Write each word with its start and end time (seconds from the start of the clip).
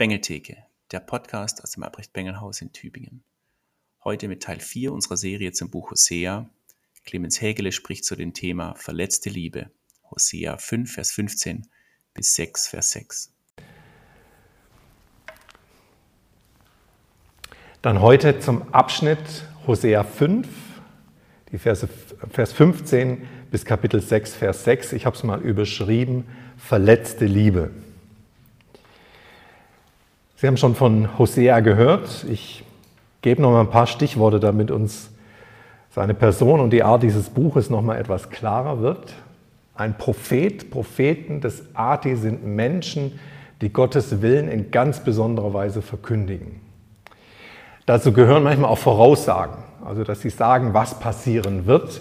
Bengeltheke, 0.00 0.56
der 0.92 1.00
Podcast 1.00 1.62
aus 1.62 1.72
dem 1.72 1.82
Albrecht-Bengel-Haus 1.82 2.62
in 2.62 2.72
Tübingen. 2.72 3.22
Heute 4.02 4.28
mit 4.28 4.42
Teil 4.42 4.58
4 4.58 4.94
unserer 4.94 5.18
Serie 5.18 5.52
zum 5.52 5.68
Buch 5.68 5.90
Hosea. 5.90 6.48
Clemens 7.04 7.42
Hägele 7.42 7.70
spricht 7.70 8.06
zu 8.06 8.16
dem 8.16 8.32
Thema 8.32 8.74
Verletzte 8.76 9.28
Liebe. 9.28 9.70
Hosea 10.10 10.56
5, 10.56 10.90
Vers 10.90 11.10
15 11.10 11.66
bis 12.14 12.34
6, 12.34 12.68
Vers 12.68 12.92
6. 12.92 13.34
Dann 17.82 18.00
heute 18.00 18.40
zum 18.40 18.72
Abschnitt 18.72 19.44
Hosea 19.66 20.02
5, 20.02 20.48
die 21.52 21.58
Verse, 21.58 21.86
Vers 22.30 22.54
15 22.54 23.28
bis 23.50 23.66
Kapitel 23.66 24.00
6, 24.00 24.34
Vers 24.34 24.64
6. 24.64 24.94
Ich 24.94 25.04
habe 25.04 25.14
es 25.14 25.24
mal 25.24 25.42
überschrieben, 25.42 26.24
verletzte 26.56 27.26
Liebe. 27.26 27.70
Sie 30.40 30.46
haben 30.46 30.56
schon 30.56 30.74
von 30.74 31.18
Hosea 31.18 31.60
gehört. 31.60 32.24
Ich 32.30 32.64
gebe 33.20 33.42
noch 33.42 33.50
mal 33.50 33.60
ein 33.60 33.68
paar 33.68 33.86
Stichworte, 33.86 34.40
damit 34.40 34.70
uns 34.70 35.10
seine 35.90 36.14
Person 36.14 36.60
und 36.60 36.70
die 36.70 36.82
Art 36.82 37.02
dieses 37.02 37.28
Buches 37.28 37.68
noch 37.68 37.82
mal 37.82 37.98
etwas 37.98 38.30
klarer 38.30 38.80
wird. 38.80 39.12
Ein 39.74 39.98
Prophet, 39.98 40.70
Propheten 40.70 41.42
des 41.42 41.64
Ati 41.74 42.16
sind 42.16 42.42
Menschen, 42.42 43.20
die 43.60 43.70
Gottes 43.70 44.22
Willen 44.22 44.48
in 44.48 44.70
ganz 44.70 45.00
besonderer 45.00 45.52
Weise 45.52 45.82
verkündigen. 45.82 46.62
Dazu 47.84 48.14
gehören 48.14 48.42
manchmal 48.42 48.70
auch 48.70 48.78
Voraussagen, 48.78 49.58
also 49.84 50.04
dass 50.04 50.22
sie 50.22 50.30
sagen, 50.30 50.72
was 50.72 50.98
passieren 50.98 51.66
wird. 51.66 52.00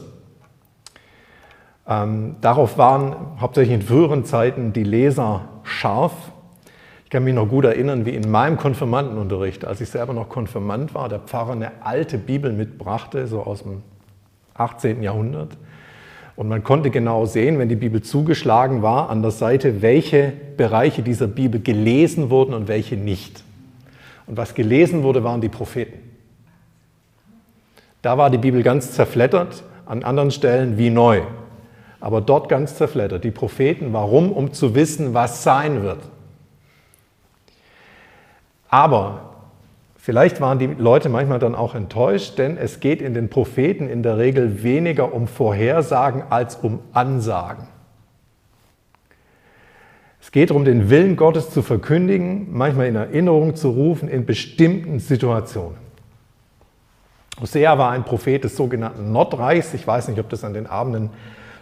Ähm, 1.86 2.38
darauf 2.40 2.78
waren 2.78 3.18
hauptsächlich 3.42 3.76
in 3.76 3.82
früheren 3.82 4.24
Zeiten 4.24 4.72
die 4.72 4.86
Leser 4.86 5.42
scharf 5.64 6.14
ich 7.10 7.12
kann 7.12 7.24
mich 7.24 7.34
noch 7.34 7.50
gut 7.50 7.66
erinnern, 7.66 8.06
wie 8.06 8.12
in 8.12 8.30
meinem 8.30 8.56
Konfirmandenunterricht, 8.58 9.66
als 9.66 9.82
ich 9.82 9.90
selber 9.90 10.14
noch 10.14 10.30
Konfirmand 10.30 10.94
war, 10.94 11.10
der 11.10 11.18
Pfarrer 11.18 11.54
eine 11.54 11.72
alte 11.82 12.20
Bibel 12.20 12.54
mitbrachte, 12.54 13.26
so 13.26 13.42
aus 13.42 13.64
dem 13.64 13.82
18. 14.54 15.02
Jahrhundert. 15.02 15.58
Und 16.36 16.50
man 16.50 16.64
konnte 16.64 16.92
genau 16.92 17.26
sehen, 17.26 17.58
wenn 17.58 17.68
die 17.68 17.76
Bibel 17.76 18.04
zugeschlagen 18.04 18.84
war, 18.84 19.10
an 19.10 19.24
der 19.24 19.32
Seite, 19.32 19.82
welche 19.82 20.34
Bereiche 20.56 21.02
dieser 21.02 21.26
Bibel 21.26 21.60
gelesen 21.60 22.30
wurden 22.30 22.54
und 22.54 22.68
welche 22.68 22.96
nicht. 22.96 23.44
Und 24.28 24.38
was 24.38 24.54
gelesen 24.54 25.02
wurde, 25.02 25.24
waren 25.24 25.42
die 25.42 25.50
Propheten. 25.50 25.98
Da 28.04 28.20
war 28.20 28.30
die 28.30 28.38
Bibel 28.38 28.62
ganz 28.62 28.92
zerflettert, 28.92 29.64
an 29.88 30.04
anderen 30.04 30.30
Stellen 30.30 30.78
wie 30.78 30.92
neu. 30.92 31.22
Aber 32.02 32.22
dort 32.22 32.50
ganz 32.50 32.76
zerflettert. 32.76 33.24
Die 33.24 33.32
Propheten, 33.32 33.94
warum? 33.94 34.32
Um 34.32 34.54
zu 34.54 34.76
wissen, 34.76 35.16
was 35.16 35.42
sein 35.42 35.82
wird. 35.82 36.02
Aber 38.70 39.32
vielleicht 39.98 40.42
waren 40.42 40.60
die 40.60 40.68
Leute 40.68 41.10
manchmal 41.10 41.40
dann 41.40 41.56
auch 41.56 41.76
enttäuscht, 41.76 42.38
denn 42.38 42.58
es 42.58 42.80
geht 42.80 43.02
in 43.02 43.14
den 43.14 43.30
Propheten 43.30 43.90
in 43.90 44.04
der 44.04 44.18
Regel 44.18 44.64
weniger 44.64 45.14
um 45.14 45.28
Vorhersagen 45.28 46.24
als 46.30 46.56
um 46.56 46.80
Ansagen. 46.94 47.68
Es 50.22 50.32
geht 50.32 50.52
darum, 50.52 50.66
den 50.66 50.90
Willen 50.90 51.16
Gottes 51.16 51.50
zu 51.50 51.62
verkündigen, 51.62 52.48
manchmal 52.52 52.88
in 52.88 52.96
Erinnerung 52.96 53.56
zu 53.56 53.70
rufen 53.70 54.08
in 54.10 54.26
bestimmten 54.26 55.00
Situationen. 55.00 55.78
Hosea 57.42 57.78
war 57.78 57.92
ein 57.92 58.04
Prophet 58.04 58.44
des 58.44 58.56
sogenannten 58.56 59.12
Nordreichs. 59.12 59.74
Ich 59.74 59.88
weiß 59.88 60.10
nicht, 60.10 60.20
ob 60.20 60.30
das 60.30 60.44
an 60.44 60.54
den 60.54 60.68
Abenden 60.68 61.10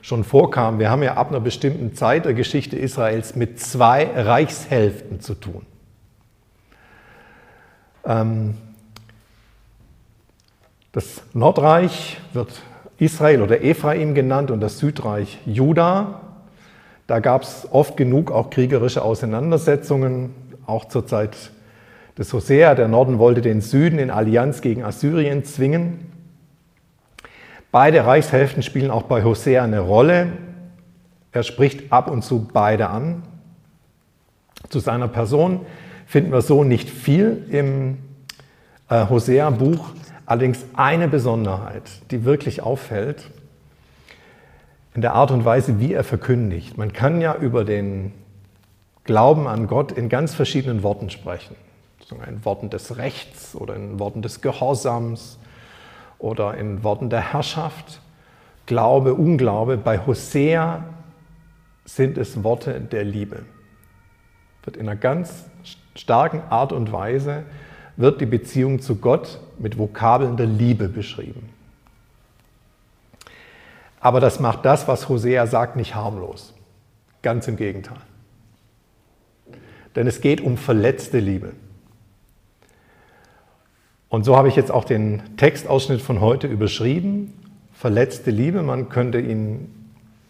schon 0.02 0.24
vorkam. 0.24 0.80
Wir 0.80 0.90
haben 0.90 1.04
ja 1.04 1.14
ab 1.14 1.30
einer 1.30 1.40
bestimmten 1.40 1.94
Zeit 1.94 2.26
der 2.26 2.34
Geschichte 2.34 2.76
Israels 2.76 3.36
mit 3.36 3.60
zwei 3.60 4.06
Reichshälften 4.06 5.22
zu 5.22 5.36
tun. 5.36 5.66
Ähm, 8.08 8.56
das 10.94 11.22
Nordreich 11.34 12.18
wird 12.34 12.50
Israel 12.98 13.42
oder 13.42 13.64
Ephraim 13.64 14.16
genannt 14.16 14.50
und 14.50 14.62
das 14.62 14.80
Südreich 14.80 15.38
Juda. 15.46 16.22
Da 17.06 17.20
gab 17.20 17.44
es 17.44 17.68
oft 17.72 17.98
genug 17.98 18.32
auch 18.32 18.50
kriegerische 18.50 19.04
Auseinandersetzungen, 19.04 20.34
auch 20.66 20.86
zur 20.86 21.06
Zeit 21.06 21.52
des 22.18 22.34
Hosea. 22.34 22.74
Der 22.74 22.88
Norden 22.88 23.20
wollte 23.20 23.42
den 23.42 23.62
Süden 23.62 24.00
in 24.00 24.10
Allianz 24.10 24.62
gegen 24.62 24.84
Assyrien 24.84 25.44
zwingen. 25.44 26.12
Beide 27.72 28.06
Reichshälften 28.06 28.64
spielen 28.64 28.90
auch 28.90 29.04
bei 29.04 29.24
Hosea 29.24 29.64
eine 29.64 29.82
Rolle. 29.82 30.32
Er 31.32 31.44
spricht 31.44 31.92
ab 31.92 32.10
und 32.10 32.24
zu 32.24 32.48
beide 32.52 32.90
an. 32.90 33.22
Zu 34.70 34.80
seiner 34.80 35.08
Person 35.08 35.66
finden 36.08 36.32
wir 36.32 36.42
so 36.42 36.64
nicht 36.64 36.90
viel 36.90 37.46
im 37.52 37.98
äh, 38.90 39.08
Hosea-Buch, 39.08 39.92
allerdings 40.26 40.66
eine 40.74 41.08
Besonderheit, 41.08 41.84
die 42.10 42.24
wirklich 42.26 42.64
auffällt, 42.64 43.30
in 44.96 45.02
der 45.02 45.14
Art 45.14 45.30
und 45.30 45.46
Weise, 45.46 45.80
wie 45.80 45.94
er 45.94 46.04
verkündigt. 46.04 46.78
Man 46.78 46.92
kann 46.92 47.22
ja 47.22 47.36
über 47.36 47.64
den 47.64 48.14
Glauben 49.04 49.48
an 49.48 49.68
Gott 49.68 49.92
in 49.92 50.10
ganz 50.10 50.34
verschiedenen 50.34 50.82
Worten 50.82 51.10
sprechen. 51.10 51.56
In 52.28 52.44
Worten 52.46 52.70
des 52.70 52.98
Rechts 52.98 53.54
oder 53.54 53.76
in 53.76 54.00
Worten 54.00 54.22
des 54.22 54.42
Gehorsams 54.42 55.38
oder 56.20 56.56
in 56.56 56.84
Worten 56.84 57.10
der 57.10 57.34
Herrschaft. 57.34 58.02
Glaube, 58.66 59.14
Unglaube. 59.14 59.78
Bei 59.78 60.00
Hosea 60.00 60.86
sind 61.86 62.18
es 62.18 62.44
Worte 62.44 62.80
der 62.80 63.04
Liebe. 63.04 63.44
Wird 64.68 64.76
in 64.76 64.90
einer 64.90 65.00
ganz 65.00 65.46
starken 65.96 66.42
Art 66.50 66.74
und 66.74 66.92
Weise 66.92 67.46
wird 67.96 68.20
die 68.20 68.26
Beziehung 68.26 68.82
zu 68.82 68.98
Gott 68.98 69.40
mit 69.58 69.78
Vokabeln 69.78 70.36
der 70.36 70.46
Liebe 70.46 70.90
beschrieben. 70.90 71.48
Aber 74.02 74.20
das 74.20 74.42
macht 74.42 74.66
das, 74.66 74.86
was 74.90 75.08
Hosea 75.08 75.48
sagt, 75.48 75.78
nicht 75.78 75.96
harmlos. 75.96 76.54
Ganz 77.22 77.48
im 77.48 77.56
Gegenteil. 77.56 78.02
Denn 79.96 80.06
es 80.06 80.20
geht 80.20 80.42
um 80.42 80.58
verletzte 80.58 81.20
Liebe. 81.20 81.54
Und 84.10 84.26
so 84.26 84.36
habe 84.36 84.50
ich 84.50 84.58
jetzt 84.58 84.70
auch 84.70 84.84
den 84.84 85.38
Textausschnitt 85.38 86.02
von 86.02 86.20
heute 86.20 86.48
überschrieben. 86.48 87.34
Verletzte 87.72 88.32
Liebe, 88.32 88.64
man 88.64 88.90
könnte 88.90 89.22
ihn 89.22 89.77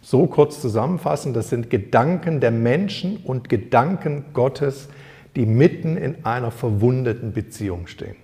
so 0.10 0.26
kurz 0.26 0.62
zusammenfassen, 0.62 1.34
das 1.34 1.50
sind 1.50 1.70
Gedanken 1.70 2.40
der 2.40 2.52
Menschen 2.52 3.18
und 3.26 3.50
Gedanken 3.50 4.24
Gottes, 4.32 4.88
die 5.36 5.46
mitten 5.46 5.98
in 5.98 6.24
einer 6.24 6.50
verwundeten 6.50 7.34
Beziehung 7.34 7.88
stehen. 7.88 8.16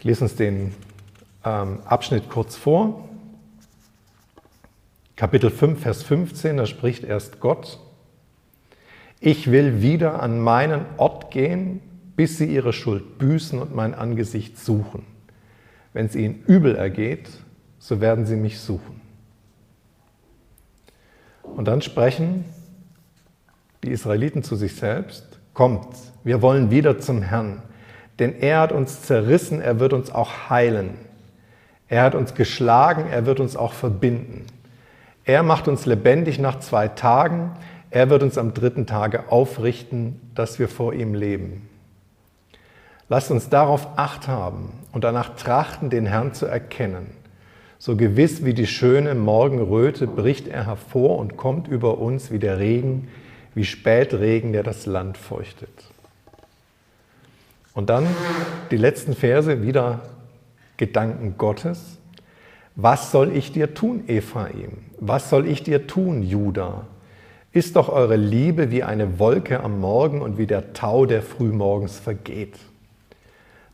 Ich 0.00 0.04
lese 0.04 0.24
uns 0.24 0.34
den 0.34 0.74
ähm, 1.44 1.78
Abschnitt 1.84 2.28
kurz 2.28 2.56
vor. 2.56 3.08
Kapitel 5.14 5.50
5, 5.50 5.80
Vers 5.80 6.02
15, 6.02 6.56
da 6.56 6.66
spricht 6.66 7.04
erst 7.04 7.38
Gott. 7.38 7.78
Ich 9.20 9.48
will 9.48 9.80
wieder 9.80 10.20
an 10.20 10.40
meinen 10.40 10.84
Ort 10.96 11.30
gehen, 11.30 11.80
bis 12.16 12.38
sie 12.38 12.46
ihre 12.46 12.72
Schuld 12.72 13.18
büßen 13.18 13.60
und 13.60 13.76
mein 13.76 13.94
Angesicht 13.94 14.58
suchen. 14.58 15.04
Wenn 15.92 16.06
es 16.06 16.16
ihnen 16.16 16.42
übel 16.48 16.74
ergeht, 16.74 17.28
so 17.78 18.00
werden 18.00 18.26
sie 18.26 18.36
mich 18.36 18.60
suchen. 18.60 19.00
Und 21.42 21.66
dann 21.66 21.82
sprechen 21.82 22.44
die 23.82 23.90
Israeliten 23.90 24.42
zu 24.42 24.56
sich 24.56 24.76
selbst, 24.76 25.38
kommt, 25.54 25.88
wir 26.24 26.42
wollen 26.42 26.70
wieder 26.70 26.98
zum 26.98 27.22
Herrn, 27.22 27.62
denn 28.18 28.34
er 28.40 28.60
hat 28.60 28.72
uns 28.72 29.02
zerrissen, 29.02 29.60
er 29.60 29.80
wird 29.80 29.92
uns 29.92 30.10
auch 30.10 30.50
heilen. 30.50 30.94
Er 31.88 32.02
hat 32.02 32.14
uns 32.14 32.34
geschlagen, 32.34 33.06
er 33.10 33.24
wird 33.26 33.40
uns 33.40 33.56
auch 33.56 33.72
verbinden. 33.72 34.46
Er 35.24 35.42
macht 35.42 35.68
uns 35.68 35.86
lebendig 35.86 36.38
nach 36.38 36.58
zwei 36.60 36.88
Tagen, 36.88 37.52
er 37.90 38.10
wird 38.10 38.22
uns 38.22 38.36
am 38.36 38.52
dritten 38.52 38.86
Tage 38.86 39.30
aufrichten, 39.30 40.20
dass 40.34 40.58
wir 40.58 40.68
vor 40.68 40.92
ihm 40.92 41.14
leben. 41.14 41.68
Lasst 43.08 43.30
uns 43.30 43.48
darauf 43.48 43.88
acht 43.96 44.28
haben 44.28 44.72
und 44.92 45.04
danach 45.04 45.36
trachten, 45.36 45.88
den 45.88 46.04
Herrn 46.04 46.34
zu 46.34 46.44
erkennen. 46.44 47.17
So 47.80 47.94
gewiss 47.94 48.44
wie 48.44 48.54
die 48.54 48.66
schöne 48.66 49.14
Morgenröte 49.14 50.08
bricht 50.08 50.48
er 50.48 50.66
hervor 50.66 51.18
und 51.18 51.36
kommt 51.36 51.68
über 51.68 51.98
uns 51.98 52.32
wie 52.32 52.40
der 52.40 52.58
Regen, 52.58 53.08
wie 53.54 53.64
Spätregen, 53.64 54.52
der 54.52 54.64
das 54.64 54.86
Land 54.86 55.16
feuchtet. 55.16 55.70
Und 57.74 57.88
dann 57.90 58.06
die 58.72 58.76
letzten 58.76 59.14
Verse, 59.14 59.62
wieder 59.62 60.00
Gedanken 60.76 61.36
Gottes. 61.38 61.98
Was 62.74 63.12
soll 63.12 63.36
ich 63.36 63.52
dir 63.52 63.74
tun, 63.74 64.08
Ephraim? 64.08 64.78
Was 64.98 65.30
soll 65.30 65.46
ich 65.46 65.62
dir 65.62 65.86
tun, 65.86 66.24
Juda? 66.24 66.86
Ist 67.52 67.76
doch 67.76 67.88
eure 67.88 68.16
Liebe 68.16 68.72
wie 68.72 68.82
eine 68.82 69.20
Wolke 69.20 69.60
am 69.60 69.80
Morgen 69.80 70.20
und 70.20 70.36
wie 70.38 70.46
der 70.46 70.72
Tau, 70.72 71.06
der 71.06 71.22
frühmorgens 71.22 71.98
vergeht. 71.98 72.56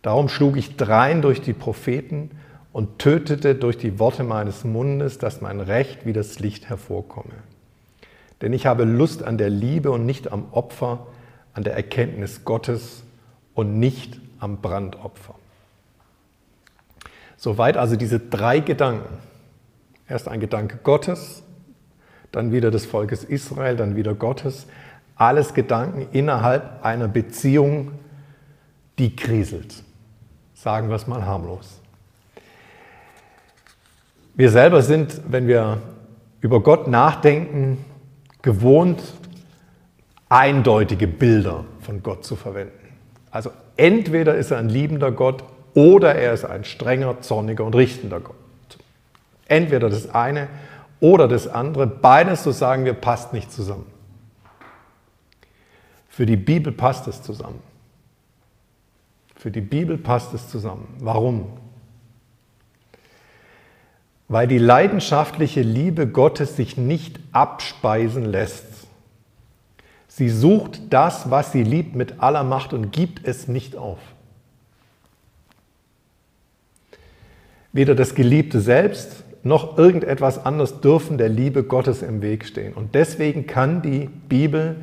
Darum 0.02 0.28
schlug 0.28 0.58
ich 0.58 0.76
drein 0.76 1.22
durch 1.22 1.40
die 1.40 1.54
Propheten 1.54 2.30
und 2.74 2.98
tötete 2.98 3.54
durch 3.54 3.78
die 3.78 4.00
Worte 4.00 4.24
meines 4.24 4.64
Mundes, 4.64 5.18
dass 5.18 5.40
mein 5.40 5.60
Recht 5.60 6.06
wie 6.06 6.12
das 6.12 6.40
Licht 6.40 6.68
hervorkomme. 6.68 7.34
Denn 8.42 8.52
ich 8.52 8.66
habe 8.66 8.82
Lust 8.82 9.22
an 9.22 9.38
der 9.38 9.48
Liebe 9.48 9.92
und 9.92 10.04
nicht 10.04 10.32
am 10.32 10.46
Opfer, 10.50 11.06
an 11.52 11.62
der 11.62 11.74
Erkenntnis 11.74 12.44
Gottes 12.44 13.04
und 13.54 13.78
nicht 13.78 14.20
am 14.40 14.60
Brandopfer. 14.60 15.36
Soweit 17.36 17.76
also 17.76 17.94
diese 17.94 18.18
drei 18.18 18.58
Gedanken. 18.58 19.18
Erst 20.08 20.26
ein 20.26 20.40
Gedanke 20.40 20.80
Gottes, 20.82 21.44
dann 22.32 22.50
wieder 22.50 22.72
des 22.72 22.86
Volkes 22.86 23.22
Israel, 23.22 23.76
dann 23.76 23.94
wieder 23.94 24.14
Gottes. 24.14 24.66
Alles 25.14 25.54
Gedanken 25.54 26.08
innerhalb 26.10 26.84
einer 26.84 27.06
Beziehung, 27.06 27.92
die 28.98 29.14
kriselt. 29.14 29.84
Sagen 30.54 30.88
wir 30.88 30.96
es 30.96 31.06
mal 31.06 31.24
harmlos. 31.24 31.80
Wir 34.34 34.50
selber 34.50 34.82
sind, 34.82 35.20
wenn 35.28 35.46
wir 35.46 35.80
über 36.40 36.60
Gott 36.60 36.88
nachdenken, 36.88 37.84
gewohnt, 38.42 39.00
eindeutige 40.28 41.06
Bilder 41.06 41.64
von 41.80 42.02
Gott 42.02 42.24
zu 42.24 42.34
verwenden. 42.34 42.72
Also 43.30 43.50
entweder 43.76 44.34
ist 44.34 44.50
er 44.50 44.58
ein 44.58 44.68
liebender 44.68 45.12
Gott 45.12 45.44
oder 45.74 46.16
er 46.16 46.32
ist 46.32 46.44
ein 46.44 46.64
strenger, 46.64 47.20
zorniger 47.20 47.64
und 47.64 47.76
richtender 47.76 48.20
Gott. 48.20 48.34
Entweder 49.46 49.88
das 49.88 50.10
eine 50.10 50.48
oder 50.98 51.28
das 51.28 51.46
andere, 51.46 51.86
beides, 51.86 52.42
so 52.42 52.50
sagen 52.50 52.84
wir, 52.84 52.94
passt 52.94 53.32
nicht 53.32 53.52
zusammen. 53.52 53.86
Für 56.08 56.26
die 56.26 56.36
Bibel 56.36 56.72
passt 56.72 57.06
es 57.06 57.22
zusammen. 57.22 57.60
Für 59.36 59.50
die 59.50 59.60
Bibel 59.60 59.96
passt 59.96 60.34
es 60.34 60.48
zusammen. 60.48 60.88
Warum? 60.98 61.63
Weil 64.28 64.48
die 64.48 64.58
leidenschaftliche 64.58 65.62
Liebe 65.62 66.06
Gottes 66.06 66.56
sich 66.56 66.76
nicht 66.76 67.20
abspeisen 67.32 68.24
lässt. 68.24 68.64
Sie 70.08 70.28
sucht 70.28 70.80
das, 70.90 71.30
was 71.30 71.52
sie 71.52 71.62
liebt, 71.62 71.94
mit 71.96 72.20
aller 72.20 72.44
Macht 72.44 72.72
und 72.72 72.92
gibt 72.92 73.26
es 73.26 73.48
nicht 73.48 73.76
auf. 73.76 73.98
Weder 77.72 77.96
das 77.96 78.14
Geliebte 78.14 78.60
selbst 78.60 79.24
noch 79.42 79.76
irgendetwas 79.76 80.44
anderes 80.46 80.80
dürfen 80.80 81.18
der 81.18 81.28
Liebe 81.28 81.64
Gottes 81.64 82.02
im 82.02 82.22
Weg 82.22 82.46
stehen. 82.46 82.72
Und 82.72 82.94
deswegen 82.94 83.46
kann 83.46 83.82
die 83.82 84.08
Bibel 84.28 84.76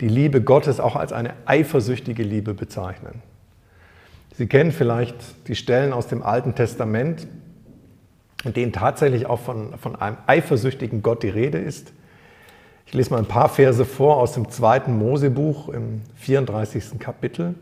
die 0.00 0.08
Liebe 0.08 0.42
Gottes 0.42 0.80
auch 0.80 0.96
als 0.96 1.12
eine 1.12 1.32
eifersüchtige 1.46 2.22
Liebe 2.22 2.54
bezeichnen. 2.54 3.22
Sie 4.36 4.46
kennen 4.46 4.72
vielleicht 4.72 5.14
die 5.48 5.54
Stellen 5.54 5.92
aus 5.92 6.06
dem 6.08 6.22
Alten 6.22 6.54
Testament, 6.54 7.26
in 8.44 8.52
denen 8.52 8.72
tatsächlich 8.72 9.26
auch 9.26 9.40
von, 9.40 9.76
von 9.78 9.96
einem 9.96 10.16
eifersüchtigen 10.26 11.02
Gott 11.02 11.22
die 11.22 11.28
Rede 11.28 11.58
ist. 11.58 11.92
Ich 12.86 12.92
lese 12.92 13.10
mal 13.10 13.18
ein 13.18 13.26
paar 13.26 13.48
Verse 13.48 13.84
vor 13.84 14.18
aus 14.18 14.32
dem 14.32 14.50
zweiten 14.50 14.96
Mosebuch 14.98 15.68
im 15.68 16.02
34. 16.16 16.98
Kapitel. 16.98 17.54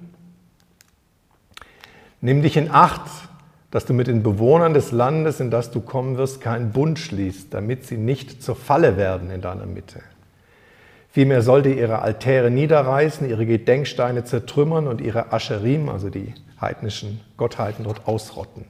Nimm 2.21 2.43
dich 2.43 2.57
in 2.57 2.71
Acht, 2.71 3.09
dass 3.71 3.87
du 3.87 3.95
mit 3.95 4.07
den 4.07 4.23
Bewohnern 4.23 4.75
des 4.75 4.93
Landes, 4.93 5.41
in 5.41 5.51
das 5.51 5.71
du 5.71 5.81
kommen 5.81 6.19
wirst, 6.19 6.41
keinen 6.41 6.73
Bund 6.73 6.99
schließt, 6.99 7.55
damit 7.55 7.87
sie 7.87 7.97
nicht 7.97 8.43
zur 8.43 8.55
Falle 8.55 8.97
werden 8.97 9.31
in 9.31 9.41
deiner 9.41 9.67
Mitte. 9.67 10.01
Vielmehr 11.11 11.43
sollt 11.43 11.67
ihr 11.67 11.77
ihre 11.77 12.01
Altäre 12.01 12.51
niederreißen, 12.51 13.29
ihre 13.29 13.45
Gedenksteine 13.45 14.25
zertrümmern 14.25 14.87
und 14.87 15.01
ihre 15.01 15.33
Ascherim, 15.33 15.89
also 15.89 16.11
die 16.11 16.35
heidnischen 16.61 17.21
Gottheiten, 17.37 17.85
dort 17.85 18.07
ausrotten. 18.07 18.65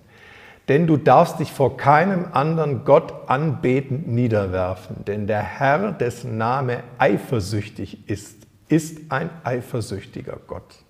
Denn 0.73 0.87
du 0.87 0.97
darfst 0.97 1.39
dich 1.39 1.53
vor 1.53 1.77
keinem 1.77 2.29
anderen 2.33 2.87
Gott 2.87 3.13
anbetend 3.29 4.09
niederwerfen, 4.09 5.05
denn 5.05 5.27
der 5.27 5.43
Herr, 5.43 5.93
dessen 5.93 6.39
Name 6.39 6.83
eifersüchtig 6.97 8.09
ist, 8.09 8.47
ist 8.69 9.13
ein 9.13 9.29
eifersüchtiger 9.45 10.39
Gott 10.47 10.83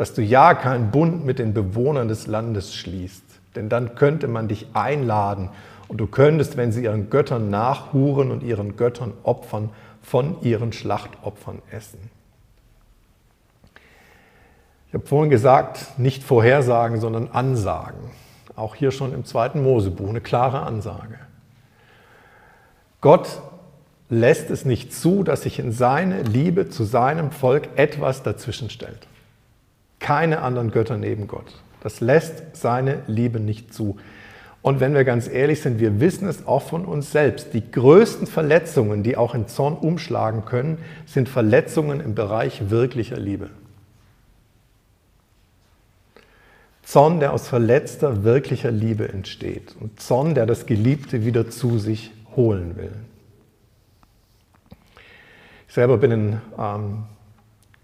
dass 0.00 0.14
du 0.14 0.22
ja 0.22 0.54
keinen 0.54 0.90
Bund 0.90 1.26
mit 1.26 1.38
den 1.38 1.52
Bewohnern 1.52 2.08
des 2.08 2.26
Landes 2.26 2.74
schließt. 2.74 3.22
Denn 3.54 3.68
dann 3.68 3.96
könnte 3.96 4.28
man 4.28 4.48
dich 4.48 4.68
einladen 4.72 5.50
und 5.88 5.98
du 5.98 6.06
könntest, 6.06 6.56
wenn 6.56 6.72
sie 6.72 6.84
ihren 6.84 7.10
Göttern 7.10 7.50
nachhuren 7.50 8.30
und 8.30 8.42
ihren 8.42 8.76
Göttern 8.76 9.12
opfern, 9.24 9.68
von 10.00 10.40
ihren 10.40 10.72
Schlachtopfern 10.72 11.60
essen. 11.70 11.98
Ich 14.88 14.94
habe 14.94 15.06
vorhin 15.06 15.28
gesagt, 15.28 15.98
nicht 15.98 16.22
vorhersagen, 16.22 16.98
sondern 16.98 17.28
ansagen. 17.28 18.00
Auch 18.60 18.74
hier 18.74 18.90
schon 18.90 19.12
im 19.12 19.24
zweiten 19.24 19.62
Mosebuch 19.62 20.08
eine 20.08 20.20
klare 20.20 20.60
Ansage. 20.60 21.18
Gott 23.00 23.40
lässt 24.08 24.50
es 24.50 24.64
nicht 24.64 24.92
zu, 24.92 25.24
dass 25.24 25.42
sich 25.42 25.58
in 25.58 25.72
seine 25.72 26.22
Liebe 26.22 26.68
zu 26.68 26.84
seinem 26.84 27.30
Volk 27.30 27.68
etwas 27.76 28.22
dazwischen 28.22 28.70
stellt 28.70 29.06
keine 30.00 30.40
anderen 30.40 30.72
Götter 30.72 30.96
neben 30.96 31.28
Gott. 31.28 31.44
Das 31.82 32.00
lässt 32.00 32.56
seine 32.56 33.02
Liebe 33.06 33.38
nicht 33.38 33.72
zu. 33.72 33.98
Und 34.62 34.80
wenn 34.80 34.92
wir 34.92 35.04
ganz 35.04 35.28
ehrlich 35.28 35.62
sind, 35.62 35.78
wir 35.78 36.00
wissen 36.00 36.28
es 36.28 36.46
auch 36.46 36.62
von 36.62 36.84
uns 36.84 37.12
selbst. 37.12 37.54
Die 37.54 37.70
größten 37.70 38.26
Verletzungen, 38.26 39.02
die 39.02 39.16
auch 39.16 39.34
in 39.34 39.46
Zorn 39.46 39.74
umschlagen 39.74 40.44
können, 40.44 40.78
sind 41.06 41.28
Verletzungen 41.28 42.00
im 42.00 42.14
Bereich 42.14 42.70
wirklicher 42.70 43.18
Liebe. 43.18 43.50
Zorn, 46.90 47.20
der 47.20 47.32
aus 47.32 47.46
verletzter, 47.46 48.24
wirklicher 48.24 48.72
Liebe 48.72 49.08
entsteht. 49.08 49.76
Und 49.78 50.00
Zorn, 50.00 50.34
der 50.34 50.44
das 50.44 50.66
Geliebte 50.66 51.24
wieder 51.24 51.48
zu 51.48 51.78
sich 51.78 52.10
holen 52.34 52.76
will. 52.76 52.90
Ich 55.68 55.74
selber 55.74 55.98
bin 55.98 56.10
ein 56.10 56.40
ähm, 56.58 57.04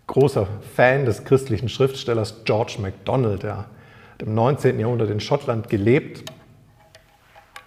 großer 0.08 0.49
Fan 0.75 1.05
des 1.05 1.23
christlichen 1.23 1.69
Schriftstellers 1.69 2.43
George 2.44 2.79
MacDonald, 2.81 3.44
der 3.44 3.58
hat 3.58 3.67
im 4.23 4.35
19. 4.35 4.81
Jahrhundert 4.81 5.11
in 5.11 5.20
Schottland 5.20 5.69
gelebt 5.69 6.29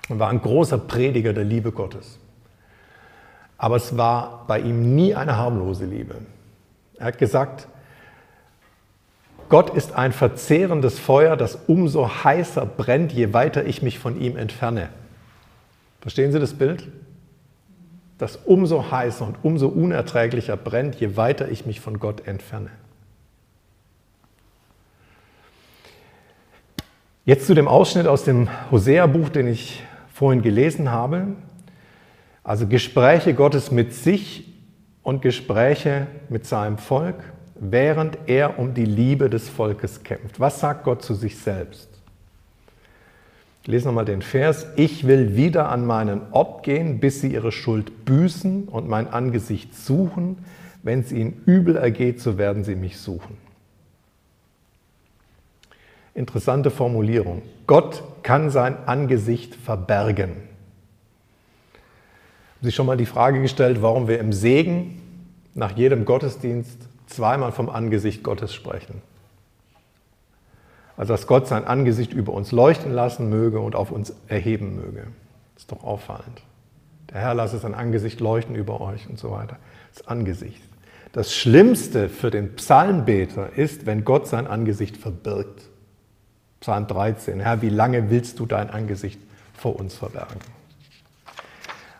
und 0.10 0.20
war 0.20 0.28
ein 0.28 0.42
großer 0.42 0.78
Prediger 0.78 1.32
der 1.32 1.46
Liebe 1.46 1.72
Gottes. 1.72 2.20
Aber 3.58 3.78
es 3.78 3.96
war 3.96 4.44
bei 4.46 4.60
ihm 4.60 4.94
nie 4.94 5.16
eine 5.16 5.38
harmlose 5.38 5.86
Liebe. 5.86 6.16
Er 6.98 7.06
hat 7.06 7.18
gesagt, 7.18 7.70
Gott 9.50 9.72
ist 9.72 9.94
ein 9.94 10.12
verzehrendes 10.14 11.00
Feuer, 11.00 11.36
das 11.36 11.58
umso 11.68 12.24
heißer 12.24 12.66
brennt, 12.66 13.12
je 13.12 13.34
weiter 13.34 13.66
ich 13.66 13.82
mich 13.82 14.00
von 14.00 14.22
ihm 14.22 14.38
entferne. 14.38 14.90
Verstehen 16.02 16.32
Sie 16.32 16.40
das 16.40 16.54
Bild? 16.54 16.88
das 18.20 18.36
umso 18.36 18.92
heißer 18.92 19.26
und 19.26 19.38
umso 19.44 19.70
unerträglicher 19.70 20.58
brennt, 20.58 20.96
je 20.96 21.16
weiter 21.16 21.50
ich 21.50 21.66
mich 21.66 21.80
von 21.80 22.00
Gott 22.00 22.28
entferne. 22.28 22.70
Jetzt 27.26 27.48
zu 27.48 27.54
dem 27.54 27.68
Ausschnitt 27.68 28.08
aus 28.08 28.26
dem 28.26 28.50
Hosea-Buch, 28.72 29.30
den 29.30 29.48
ich 29.48 29.84
vorhin 30.14 30.42
gelesen 30.42 30.92
habe. 30.92 31.28
Also 32.44 32.68
Gespräche 32.68 33.34
Gottes 33.34 33.72
mit 33.72 33.94
sich 33.94 34.52
und 35.02 35.22
Gespräche 35.22 36.08
mit 36.28 36.46
seinem 36.46 36.78
Volk, 36.78 37.24
während 37.60 38.18
er 38.28 38.58
um 38.60 38.74
die 38.74 38.86
Liebe 38.86 39.30
des 39.30 39.50
Volkes 39.50 40.04
kämpft. 40.04 40.40
Was 40.40 40.60
sagt 40.60 40.84
Gott 40.84 41.02
zu 41.04 41.14
sich 41.14 41.38
selbst? 41.38 41.90
Ich 43.62 43.68
lese 43.68 43.88
nochmal 43.88 44.06
den 44.06 44.22
Vers. 44.22 44.66
Ich 44.78 45.06
will 45.06 45.36
wieder 45.36 45.70
an 45.70 45.86
meinen 45.86 46.22
Ort 46.32 46.64
gehen, 46.64 47.00
bis 47.00 47.22
sie 47.22 47.34
ihre 47.34 47.52
Schuld 47.52 48.06
büßen 48.06 48.68
und 48.68 48.88
mein 48.88 49.08
Angesicht 49.08 49.76
suchen. 49.76 50.38
Wenn 50.82 51.02
es 51.02 51.12
ihnen 51.12 51.42
übel 51.46 51.76
ergeht, 51.76 52.22
so 52.22 52.38
werden 52.38 52.64
sie 52.64 52.76
mich 52.76 52.98
suchen. 52.98 53.38
Interessante 56.14 56.72
Formulierung. 56.72 57.44
Gott 57.68 58.04
kann 58.24 58.50
sein 58.50 58.76
Angesicht 58.88 59.56
verbergen. 59.56 60.32
Haben 62.60 62.68
Sie 62.68 62.72
schon 62.72 62.88
mal 62.88 62.98
die 62.98 63.06
Frage 63.06 63.42
gestellt, 63.42 63.82
warum 63.82 64.08
wir 64.08 64.20
im 64.20 64.34
Segen 64.34 65.02
nach 65.54 65.78
jedem 65.78 66.06
Gottesdienst 66.06 66.89
zweimal 67.10 67.52
vom 67.52 67.70
Angesicht 67.70 68.24
Gottes 68.24 68.54
sprechen? 68.54 69.02
Also 70.98 71.14
dass 71.14 71.28
Gott 71.28 71.48
sein 71.48 71.66
Angesicht 71.66 72.12
über 72.12 72.34
uns 72.34 72.52
leuchten 72.52 72.92
lassen 72.92 73.30
möge 73.30 73.60
und 73.62 73.76
auf 73.76 73.92
uns 73.92 74.14
erheben 74.28 74.76
möge. 74.76 75.08
Ist 75.56 75.72
doch 75.72 75.84
auffallend. 75.84 76.42
Der 77.14 77.22
Herr 77.22 77.34
lasse 77.34 77.58
sein 77.58 77.74
Angesicht 77.74 78.20
leuchten 78.20 78.56
über 78.56 78.82
euch 78.82 79.10
und 79.10 79.18
so 79.18 79.32
weiter. 79.32 79.58
Das 79.94 80.08
Angesicht. 80.08 80.62
Das 81.12 81.34
Schlimmste 81.34 82.10
für 82.10 82.30
den 82.30 82.56
Psalmbeter 82.56 83.54
ist, 83.56 83.86
wenn 83.86 84.06
Gott 84.06 84.28
sein 84.28 84.46
Angesicht 84.46 84.98
verbirgt. 84.98 85.64
Psalm 86.60 86.86
13. 86.88 87.40
Herr, 87.40 87.62
wie 87.62 87.70
lange 87.70 88.10
willst 88.10 88.40
du 88.40 88.46
dein 88.46 88.70
Angesicht 88.70 89.20
vor 89.54 89.80
uns 89.80 89.96
verbergen? 89.96 90.40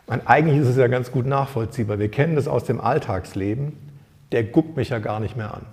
Meine, 0.06 0.26
eigentlich 0.28 0.58
ist 0.60 0.68
es 0.68 0.76
ja 0.76 0.88
ganz 0.88 1.10
gut 1.10 1.24
nachvollziehbar. 1.26 1.98
Wir 1.98 2.10
kennen 2.10 2.36
das 2.36 2.48
aus 2.48 2.64
dem 2.64 2.80
Alltagsleben. 2.80 3.89
Der 4.32 4.44
guckt 4.44 4.76
mich 4.76 4.90
ja 4.90 4.98
gar 4.98 5.20
nicht 5.20 5.36
mehr 5.36 5.52
an. 5.54 5.66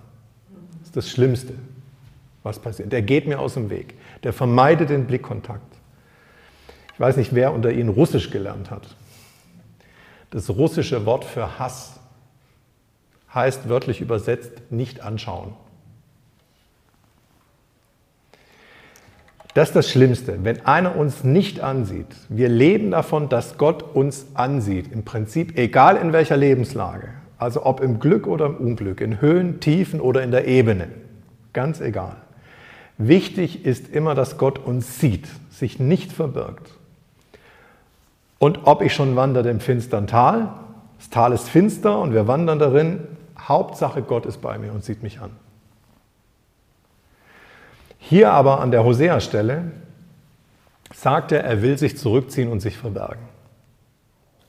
Das 0.80 0.88
ist 0.88 0.98
das 0.98 1.10
Schlimmste 1.10 1.54
was 2.48 2.60
passiert. 2.60 2.92
Der 2.92 3.04
geht 3.04 3.28
mir 3.28 3.40
aus 3.40 3.54
dem 3.54 3.70
Weg. 3.70 3.96
Der 4.24 4.34
vermeidet 4.34 4.90
den 4.90 5.06
Blickkontakt. 5.06 5.76
Ich 6.94 7.00
weiß 7.00 7.18
nicht, 7.18 7.36
wer 7.36 7.54
unter 7.54 7.72
Ihnen 7.72 7.90
Russisch 7.90 8.32
gelernt 8.32 8.72
hat. 8.72 8.96
Das 10.32 10.50
russische 10.50 11.06
Wort 11.06 11.26
für 11.26 11.60
Hass 11.60 12.00
heißt 13.34 13.70
wörtlich 13.70 14.02
übersetzt 14.02 14.72
nicht 14.72 15.02
anschauen. 15.02 15.54
Das 19.54 19.70
ist 19.70 19.76
das 19.76 19.90
Schlimmste, 19.90 20.44
wenn 20.44 20.66
einer 20.66 20.96
uns 20.96 21.24
nicht 21.24 21.62
ansieht. 21.62 22.08
Wir 22.30 22.48
leben 22.48 22.92
davon, 22.92 23.28
dass 23.28 23.58
Gott 23.58 23.84
uns 23.84 24.28
ansieht. 24.36 24.92
Im 24.92 25.04
Prinzip 25.04 25.58
egal 25.58 25.98
in 25.98 26.14
welcher 26.14 26.38
Lebenslage. 26.38 27.10
Also 27.38 27.66
ob 27.66 27.82
im 27.82 28.00
Glück 28.00 28.28
oder 28.28 28.48
im 28.48 28.56
Unglück, 28.56 29.02
in 29.02 29.22
Höhen, 29.22 29.60
Tiefen 29.60 30.02
oder 30.02 30.24
in 30.24 30.32
der 30.32 30.48
Ebene. 30.48 30.88
Ganz 31.54 31.82
egal. 31.82 32.16
Wichtig 32.98 33.66
ist 33.66 33.90
immer, 33.90 34.16
dass 34.16 34.38
Gott 34.38 34.58
uns 34.58 35.00
sieht, 35.00 35.28
sich 35.52 35.80
nicht 35.80 36.12
verbirgt. 36.12 36.72
Und 38.40 38.62
ob 38.64 38.82
ich 38.82 38.94
schon 38.94 39.16
wandere 39.16 39.50
im 39.50 39.60
finstern 39.60 40.08
Tal, 40.08 40.54
das 40.98 41.10
Tal 41.10 41.32
ist 41.32 41.50
finster 41.50 42.00
und 42.00 42.14
wir 42.14 42.28
wandern 42.28 42.60
darin, 42.60 43.00
Hauptsache 43.40 44.02
Gott 44.02 44.26
ist 44.26 44.42
bei 44.42 44.58
mir 44.58 44.74
und 44.74 44.84
sieht 44.84 45.04
mich 45.04 45.20
an. 45.20 45.32
Hier 48.00 48.32
aber 48.32 48.62
an 48.62 48.72
der 48.72 48.84
Hosea-Stelle 48.84 49.72
sagt 50.94 51.32
er, 51.32 51.44
er 51.44 51.62
will 51.62 51.78
sich 51.78 51.98
zurückziehen 51.98 52.52
und 52.52 52.62
sich 52.62 52.78
verbergen. 52.78 53.22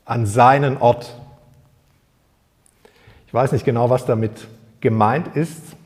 An 0.04 0.26
seinen 0.26 0.78
Ort. 0.78 1.14
Ich 3.28 3.34
weiß 3.34 3.52
nicht 3.52 3.66
genau, 3.66 3.90
was 3.90 4.06
damit 4.06 4.48
gemeint 4.80 5.36
ist. 5.36 5.76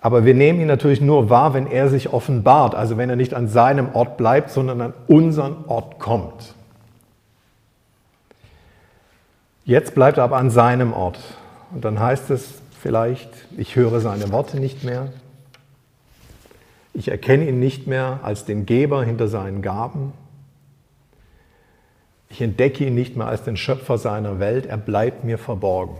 Aber 0.00 0.24
wir 0.24 0.34
nehmen 0.34 0.60
ihn 0.60 0.66
natürlich 0.66 1.00
nur 1.00 1.30
wahr, 1.30 1.54
wenn 1.54 1.68
er 1.68 1.88
sich 1.88 2.12
offenbart, 2.12 2.74
also 2.74 2.96
wenn 2.96 3.08
er 3.08 3.14
nicht 3.14 3.32
an 3.32 3.46
seinem 3.46 3.94
Ort 3.94 4.16
bleibt, 4.16 4.50
sondern 4.50 4.80
an 4.80 4.94
unseren 5.06 5.64
Ort 5.66 6.00
kommt. 6.00 6.54
Jetzt 9.64 9.94
bleibt 9.94 10.18
er 10.18 10.24
aber 10.24 10.38
an 10.38 10.50
seinem 10.50 10.92
Ort. 10.92 11.20
Und 11.72 11.84
dann 11.84 12.00
heißt 12.00 12.30
es, 12.30 12.60
vielleicht, 12.80 13.30
ich 13.56 13.76
höre 13.76 14.00
seine 14.00 14.32
Worte 14.32 14.58
nicht 14.58 14.82
mehr, 14.82 15.12
ich 16.92 17.06
erkenne 17.06 17.48
ihn 17.48 17.60
nicht 17.60 17.86
mehr 17.86 18.18
als 18.24 18.44
den 18.44 18.66
Geber 18.66 19.04
hinter 19.04 19.28
seinen 19.28 19.62
Gaben, 19.62 20.12
ich 22.28 22.40
entdecke 22.40 22.86
ihn 22.86 22.94
nicht 22.94 23.16
mehr 23.16 23.26
als 23.26 23.42
den 23.42 23.56
Schöpfer 23.56 23.98
seiner 23.98 24.38
Welt, 24.38 24.66
er 24.66 24.76
bleibt 24.76 25.24
mir 25.24 25.38
verborgen. 25.38 25.96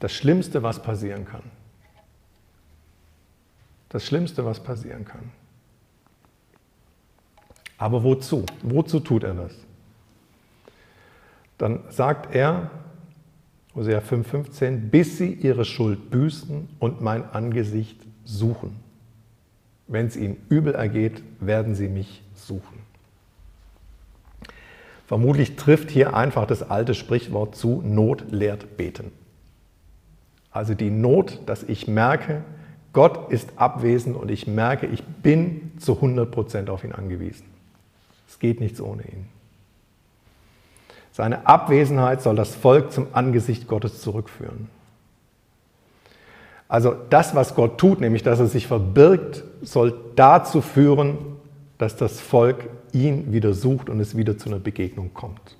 Das 0.00 0.12
Schlimmste, 0.12 0.62
was 0.62 0.82
passieren 0.82 1.24
kann. 1.24 1.42
Das 3.88 4.04
Schlimmste, 4.04 4.44
was 4.44 4.60
passieren 4.60 5.04
kann. 5.04 5.30
Aber 7.78 8.02
wozu? 8.02 8.44
Wozu 8.62 9.00
tut 9.00 9.22
er 9.22 9.34
das? 9.34 9.52
Dann 11.58 11.80
sagt 11.90 12.34
er, 12.34 12.70
Hosea 13.74 14.00
5,15, 14.00 14.90
bis 14.90 15.18
sie 15.18 15.32
ihre 15.32 15.64
Schuld 15.64 16.10
büßen 16.10 16.68
und 16.78 17.00
mein 17.00 17.28
Angesicht 17.30 17.98
suchen. 18.24 18.76
Wenn 19.86 20.06
es 20.06 20.16
ihnen 20.16 20.36
übel 20.48 20.74
ergeht, 20.74 21.22
werden 21.40 21.74
sie 21.74 21.88
mich 21.88 22.22
suchen. 22.34 22.80
Vermutlich 25.12 25.56
trifft 25.56 25.90
hier 25.90 26.16
einfach 26.16 26.46
das 26.46 26.70
alte 26.70 26.94
Sprichwort 26.94 27.54
zu, 27.54 27.82
Not 27.84 28.30
lehrt 28.30 28.78
beten. 28.78 29.12
Also 30.50 30.72
die 30.72 30.88
Not, 30.88 31.40
dass 31.44 31.62
ich 31.64 31.86
merke, 31.86 32.42
Gott 32.94 33.30
ist 33.30 33.50
abwesend 33.56 34.16
und 34.16 34.30
ich 34.30 34.46
merke, 34.46 34.86
ich 34.86 35.04
bin 35.04 35.72
zu 35.78 35.96
100% 35.96 36.70
auf 36.70 36.82
ihn 36.82 36.92
angewiesen. 36.92 37.44
Es 38.26 38.38
geht 38.38 38.58
nichts 38.58 38.80
ohne 38.80 39.02
ihn. 39.02 39.28
Seine 41.10 41.46
Abwesenheit 41.46 42.22
soll 42.22 42.34
das 42.34 42.54
Volk 42.54 42.90
zum 42.90 43.08
Angesicht 43.12 43.68
Gottes 43.68 44.00
zurückführen. 44.00 44.70
Also 46.68 46.96
das, 47.10 47.34
was 47.34 47.54
Gott 47.54 47.76
tut, 47.76 48.00
nämlich 48.00 48.22
dass 48.22 48.40
er 48.40 48.46
sich 48.46 48.66
verbirgt, 48.66 49.44
soll 49.60 49.92
dazu 50.16 50.62
führen, 50.62 51.18
dass 51.76 51.96
das 51.96 52.18
Volk 52.18 52.66
ihn 52.92 53.32
wieder 53.32 53.54
sucht 53.54 53.88
und 53.88 54.00
es 54.00 54.16
wieder 54.16 54.38
zu 54.38 54.48
einer 54.48 54.58
Begegnung 54.58 55.12
kommt. 55.14 55.56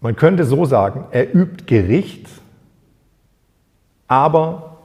Man 0.00 0.16
könnte 0.16 0.44
so 0.44 0.64
sagen, 0.64 1.06
er 1.12 1.34
übt 1.34 1.64
Gericht, 1.66 2.28
aber 4.06 4.78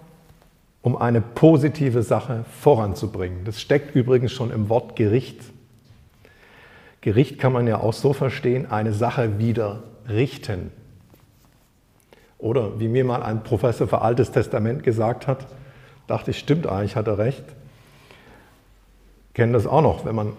um 0.81 0.95
eine 0.95 1.19
positive 1.19 2.03
Sache 2.03 2.45
voranzubringen. 2.61 3.43
Das 3.43 3.59
steckt 3.59 3.95
übrigens 3.95 4.31
schon 4.31 4.49
im 4.51 4.69
Wort 4.69 4.95
Gericht 4.95 5.41
Gericht 7.01 7.39
kann 7.39 7.53
man 7.53 7.67
ja 7.67 7.79
auch 7.79 7.93
so 7.93 8.13
verstehen, 8.13 8.69
eine 8.69 8.91
Sache 8.91 9.39
wieder 9.39 9.83
richten. 10.07 10.71
Oder 12.37 12.79
wie 12.79 12.87
mir 12.87 13.05
mal 13.05 13.23
ein 13.23 13.43
Professor 13.43 13.87
für 13.87 14.01
Altes 14.01 14.31
Testament 14.31 14.83
gesagt 14.83 15.27
hat, 15.27 15.47
dachte 16.07 16.31
ich, 16.31 16.39
stimmt 16.39 16.67
eigentlich, 16.67 16.95
hat 16.95 17.07
er 17.07 17.17
recht. 17.17 17.43
Kennen 19.39 19.53
das 19.53 19.67
auch 19.67 19.81
noch, 19.81 20.03
wenn 20.03 20.15
man 20.15 20.33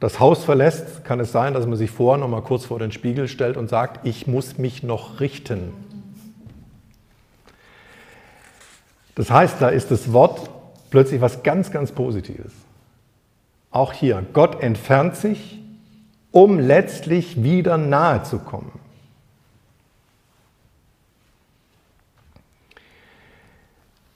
das 0.00 0.18
Haus 0.18 0.42
verlässt, 0.42 1.04
kann 1.04 1.20
es 1.20 1.30
sein, 1.30 1.52
dass 1.52 1.66
man 1.66 1.76
sich 1.76 1.90
vorher 1.90 2.18
noch 2.18 2.30
mal 2.30 2.40
kurz 2.40 2.64
vor 2.64 2.78
den 2.78 2.90
Spiegel 2.90 3.28
stellt 3.28 3.58
und 3.58 3.68
sagt, 3.68 4.06
ich 4.06 4.26
muss 4.26 4.56
mich 4.56 4.82
noch 4.82 5.20
richten. 5.20 5.74
Das 9.14 9.30
heißt, 9.30 9.60
da 9.60 9.68
ist 9.68 9.90
das 9.90 10.10
Wort 10.14 10.48
plötzlich 10.88 11.20
was 11.20 11.42
ganz, 11.42 11.70
ganz 11.70 11.92
Positives. 11.92 12.50
Auch 13.70 13.92
hier, 13.92 14.24
Gott 14.32 14.62
entfernt 14.62 15.16
sich 15.16 15.60
um 16.30 16.58
letztlich 16.58 17.42
wieder 17.42 17.76
nahe 17.76 18.22
zu 18.22 18.38
kommen. 18.38 18.72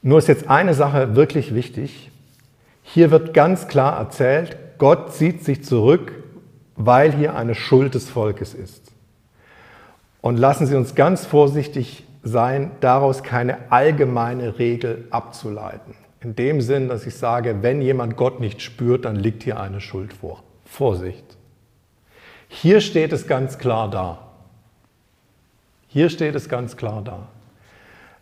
Nur 0.01 0.19
ist 0.19 0.29
jetzt 0.29 0.49
eine 0.49 0.73
Sache 0.73 1.15
wirklich 1.15 1.55
wichtig. 1.55 2.11
Hier 2.93 3.13
wird 3.13 3.35
ganz 3.35 3.69
klar 3.69 3.97
erzählt, 3.99 4.57
Gott 4.79 5.13
zieht 5.13 5.45
sich 5.45 5.63
zurück, 5.63 6.13
weil 6.75 7.13
hier 7.13 7.37
eine 7.37 7.55
Schuld 7.55 7.95
des 7.95 8.11
Volkes 8.11 8.53
ist. 8.53 8.91
Und 10.21 10.39
lassen 10.39 10.67
Sie 10.67 10.75
uns 10.75 10.97
ganz 10.97 11.25
vorsichtig 11.25 12.05
sein, 12.25 12.73
daraus 12.81 13.23
keine 13.23 13.71
allgemeine 13.71 14.59
Regel 14.59 15.07
abzuleiten. 15.11 15.95
In 16.21 16.35
dem 16.35 16.61
Sinn, 16.61 16.89
dass 16.89 17.07
ich 17.07 17.15
sage, 17.15 17.63
wenn 17.63 17.81
jemand 17.81 18.17
Gott 18.17 18.41
nicht 18.41 18.61
spürt, 18.61 19.05
dann 19.05 19.15
liegt 19.15 19.45
hier 19.45 19.61
eine 19.61 19.81
Schuld 19.81 20.13
vor. 20.13 20.43
Vorsicht. 20.65 21.25
Hier 22.49 22.81
steht 22.81 23.13
es 23.13 23.29
ganz 23.29 23.59
klar 23.59 23.89
da. 23.89 24.27
Hier 25.87 26.11
steht 26.11 26.35
es 26.35 26.49
ganz 26.49 26.77
klar 26.77 27.03
da. 27.05 27.29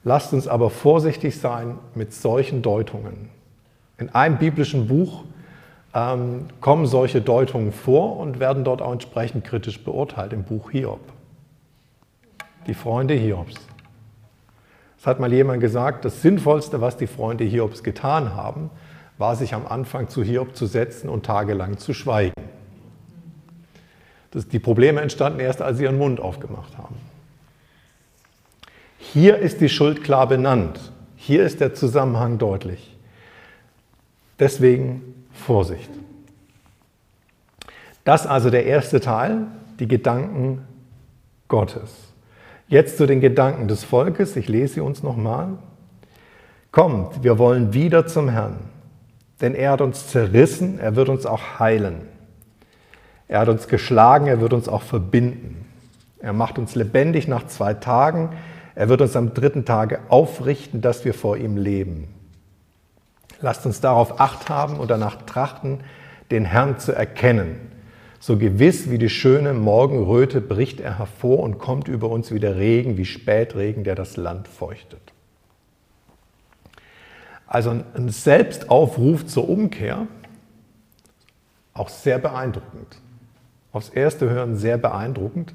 Lasst 0.04 0.34
uns 0.34 0.46
aber 0.46 0.68
vorsichtig 0.68 1.40
sein 1.40 1.78
mit 1.94 2.12
solchen 2.12 2.60
Deutungen. 2.60 3.30
In 3.98 4.14
einem 4.14 4.38
biblischen 4.38 4.86
Buch 4.86 5.24
ähm, 5.92 6.46
kommen 6.60 6.86
solche 6.86 7.20
Deutungen 7.20 7.72
vor 7.72 8.18
und 8.18 8.38
werden 8.38 8.64
dort 8.64 8.80
auch 8.80 8.92
entsprechend 8.92 9.44
kritisch 9.44 9.82
beurteilt, 9.82 10.32
im 10.32 10.44
Buch 10.44 10.70
Hiob. 10.70 11.00
Die 12.66 12.74
Freunde 12.74 13.14
Hiobs. 13.14 13.54
Es 14.98 15.06
hat 15.06 15.20
mal 15.20 15.32
jemand 15.32 15.60
gesagt, 15.60 16.04
das 16.04 16.22
Sinnvollste, 16.22 16.80
was 16.80 16.96
die 16.96 17.06
Freunde 17.06 17.44
Hiobs 17.44 17.82
getan 17.82 18.34
haben, 18.34 18.70
war 19.16 19.34
sich 19.34 19.54
am 19.54 19.66
Anfang 19.66 20.08
zu 20.08 20.22
Hiob 20.22 20.54
zu 20.54 20.66
setzen 20.66 21.08
und 21.08 21.26
tagelang 21.26 21.78
zu 21.78 21.92
schweigen. 21.92 22.34
Das, 24.30 24.46
die 24.48 24.58
Probleme 24.58 25.00
entstanden 25.00 25.40
erst, 25.40 25.62
als 25.62 25.78
sie 25.78 25.84
ihren 25.84 25.98
Mund 25.98 26.20
aufgemacht 26.20 26.76
haben. 26.76 26.96
Hier 28.98 29.38
ist 29.38 29.60
die 29.60 29.68
Schuld 29.68 30.04
klar 30.04 30.28
benannt. 30.28 30.92
Hier 31.16 31.44
ist 31.44 31.60
der 31.60 31.74
Zusammenhang 31.74 32.38
deutlich. 32.38 32.97
Deswegen 34.38 35.26
Vorsicht. 35.32 35.90
Das 38.04 38.26
also 38.26 38.50
der 38.50 38.66
erste 38.66 39.00
Teil, 39.00 39.46
die 39.80 39.88
Gedanken 39.88 40.66
Gottes. 41.48 42.12
Jetzt 42.68 42.98
zu 42.98 43.06
den 43.06 43.20
Gedanken 43.20 43.68
des 43.68 43.84
Volkes. 43.84 44.36
Ich 44.36 44.48
lese 44.48 44.74
sie 44.74 44.80
uns 44.80 45.02
nochmal. 45.02 45.58
Kommt, 46.70 47.22
wir 47.22 47.38
wollen 47.38 47.72
wieder 47.72 48.06
zum 48.06 48.28
Herrn, 48.28 48.58
denn 49.40 49.54
er 49.54 49.72
hat 49.72 49.80
uns 49.80 50.08
zerrissen, 50.08 50.78
er 50.78 50.96
wird 50.96 51.08
uns 51.08 51.24
auch 51.24 51.58
heilen. 51.58 52.02
Er 53.26 53.40
hat 53.40 53.48
uns 53.48 53.68
geschlagen, 53.68 54.26
er 54.26 54.40
wird 54.40 54.52
uns 54.52 54.68
auch 54.68 54.82
verbinden. 54.82 55.64
Er 56.18 56.32
macht 56.32 56.58
uns 56.58 56.74
lebendig 56.74 57.28
nach 57.28 57.46
zwei 57.46 57.74
Tagen. 57.74 58.30
Er 58.74 58.88
wird 58.88 59.00
uns 59.00 59.16
am 59.16 59.34
dritten 59.34 59.64
Tage 59.64 60.00
aufrichten, 60.08 60.80
dass 60.80 61.04
wir 61.04 61.14
vor 61.14 61.36
ihm 61.36 61.56
leben. 61.56 62.08
Lasst 63.40 63.66
uns 63.66 63.80
darauf 63.80 64.20
acht 64.20 64.48
haben 64.48 64.78
und 64.78 64.90
danach 64.90 65.22
trachten, 65.22 65.80
den 66.30 66.44
Herrn 66.44 66.78
zu 66.78 66.92
erkennen. 66.92 67.72
So 68.20 68.36
gewiss 68.36 68.90
wie 68.90 68.98
die 68.98 69.08
schöne 69.08 69.54
Morgenröte 69.54 70.40
bricht 70.40 70.80
er 70.80 70.98
hervor 70.98 71.38
und 71.40 71.58
kommt 71.58 71.86
über 71.86 72.08
uns 72.08 72.32
wie 72.32 72.40
der 72.40 72.56
Regen, 72.56 72.96
wie 72.96 73.04
Spätregen, 73.04 73.84
der 73.84 73.94
das 73.94 74.16
Land 74.16 74.48
feuchtet. 74.48 75.00
Also 77.46 77.70
ein 77.70 78.08
Selbstaufruf 78.08 79.24
zur 79.24 79.48
Umkehr, 79.48 80.08
auch 81.74 81.88
sehr 81.88 82.18
beeindruckend. 82.18 82.98
Aufs 83.72 83.88
erste 83.88 84.28
Hören 84.28 84.56
sehr 84.56 84.78
beeindruckend. 84.78 85.54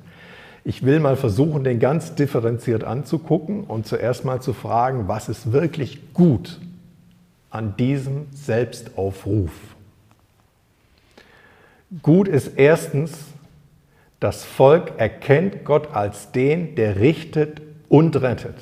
Ich 0.63 0.86
will 0.86 1.02
mal 1.02 1.18
versuchen, 1.18 1.66
den 1.66 1.80
ganz 1.80 2.16
differenziert 2.16 2.86
anzugucken 2.86 3.66
und 3.66 3.86
zuerst 3.86 4.24
mal 4.24 4.42
zu 4.42 4.54
fragen, 4.54 5.10
was 5.10 5.28
ist 5.28 5.52
wirklich 5.52 6.13
gut 6.13 6.62
an 7.53 7.77
diesem 7.77 8.27
Selbstaufruf? 8.33 9.51
Gut 12.01 12.27
ist 12.27 12.57
erstens, 12.57 13.13
das 14.19 14.43
Volk 14.43 14.93
erkennt 14.98 15.63
Gott 15.63 15.93
als 15.93 16.31
den, 16.31 16.75
der 16.75 16.95
richtet 16.95 17.62
und 17.89 18.19
rettet, 18.22 18.55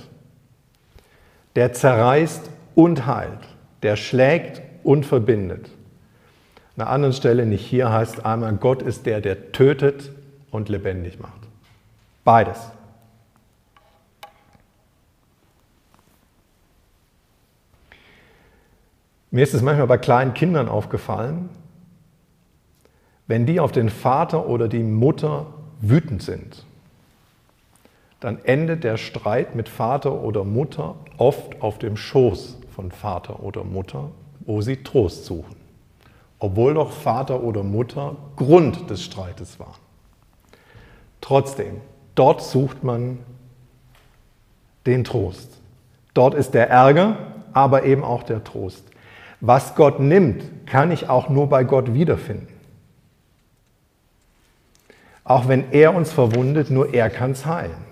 der 1.56 1.72
zerreißt 1.72 2.50
und 2.76 3.06
heilt, 3.06 3.40
der 3.82 3.96
schlägt 3.96 4.62
und 4.84 5.06
verbindet. 5.06 5.70
An 6.76 6.84
einer 6.84 6.90
anderen 6.90 7.14
Stelle, 7.14 7.46
nicht 7.46 7.66
hier, 7.66 7.92
heißt 7.92 8.26
einmal, 8.26 8.54
Gott 8.56 8.82
ist 8.82 9.06
der, 9.06 9.22
der 9.22 9.52
tötet 9.52 10.12
und 10.50 10.68
lebendig 10.68 11.20
macht. 11.20 11.42
Beides. 12.24 12.72
Mir 19.32 19.44
ist 19.44 19.54
es 19.54 19.62
manchmal 19.62 19.88
bei 19.88 19.98
kleinen 19.98 20.34
Kindern 20.34 20.68
aufgefallen, 20.68 21.50
wenn 23.28 23.46
die 23.46 23.62
auf 23.62 23.72
den 23.72 23.90
Vater 23.90 24.48
oder 24.48 24.68
die 24.68 24.84
Mutter 24.84 25.48
wütend 25.80 26.22
sind, 26.22 26.66
dann 28.20 28.44
endet 28.44 28.84
der 28.84 28.98
Streit 28.98 29.56
mit 29.56 29.70
Vater 29.70 30.22
oder 30.22 30.44
Mutter 30.44 30.96
oft 31.18 31.62
auf 31.62 31.80
dem 31.80 31.96
Schoß 31.96 32.58
von 32.76 32.92
Vater 32.92 33.42
oder 33.42 33.64
Mutter, 33.64 34.12
wo 34.42 34.60
sie 34.60 34.84
Trost 34.84 35.24
suchen, 35.24 35.56
obwohl 36.40 36.74
doch 36.74 36.92
Vater 36.92 37.42
oder 37.42 37.64
Mutter 37.64 38.18
Grund 38.36 38.90
des 38.90 39.02
Streites 39.02 39.62
waren. 39.62 39.80
Trotzdem, 41.22 41.80
dort 42.16 42.44
sucht 42.44 42.84
man 42.84 43.20
den 44.86 45.06
Trost. 45.06 45.58
Dort 46.14 46.34
ist 46.34 46.54
der 46.54 46.70
Ärger, 46.70 47.16
aber 47.54 47.86
eben 47.86 48.04
auch 48.04 48.24
der 48.24 48.44
Trost. 48.44 48.91
Was 49.42 49.76
Gott 49.76 50.00
nimmt, 50.00 50.68
kann 50.68 50.92
ich 50.92 51.10
auch 51.10 51.28
nur 51.28 51.50
bei 51.50 51.64
Gott 51.64 51.94
wiederfinden. 51.94 52.48
Auch 55.24 55.48
wenn 55.48 55.72
er 55.72 55.96
uns 55.96 56.12
verwundet, 56.12 56.70
nur 56.70 56.94
er 56.94 57.10
kann 57.10 57.32
es 57.32 57.46
heilen. 57.46 57.92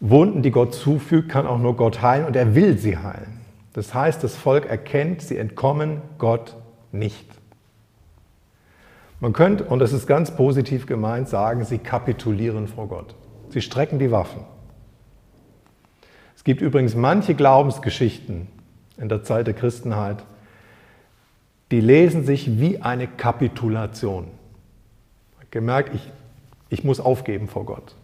Wunden, 0.00 0.42
die 0.42 0.50
Gott 0.50 0.74
zufügt, 0.74 1.28
kann 1.28 1.46
auch 1.46 1.58
nur 1.58 1.76
Gott 1.76 2.02
heilen 2.02 2.26
und 2.26 2.36
er 2.36 2.54
will 2.54 2.78
sie 2.78 2.98
heilen. 2.98 3.40
Das 3.74 3.94
heißt, 3.94 4.22
das 4.24 4.36
Volk 4.36 4.66
erkennt, 4.66 5.22
sie 5.22 5.36
entkommen 5.36 6.00
Gott 6.18 6.56
nicht. 6.92 7.28
Man 9.20 9.32
könnte, 9.32 9.64
und 9.64 9.78
das 9.78 9.92
ist 9.92 10.06
ganz 10.06 10.30
positiv 10.36 10.86
gemeint, 10.86 11.28
sagen, 11.28 11.64
sie 11.64 11.78
kapitulieren 11.78 12.68
vor 12.68 12.88
Gott. 12.88 13.14
Sie 13.48 13.62
strecken 13.62 13.98
die 13.98 14.10
Waffen. 14.10 14.44
Es 16.36 16.44
gibt 16.44 16.60
übrigens 16.60 16.94
manche 16.94 17.34
Glaubensgeschichten 17.34 18.48
in 18.96 19.08
der 19.08 19.22
Zeit 19.22 19.46
der 19.46 19.54
Christenheit, 19.54 20.24
die 21.70 21.80
lesen 21.80 22.24
sich 22.24 22.60
wie 22.60 22.80
eine 22.80 23.06
Kapitulation. 23.06 24.28
Gemerkt, 25.50 25.94
ich, 25.94 26.10
ich 26.68 26.84
muss 26.84 27.00
aufgeben 27.00 27.48
vor 27.48 27.64
Gott. 27.64 27.94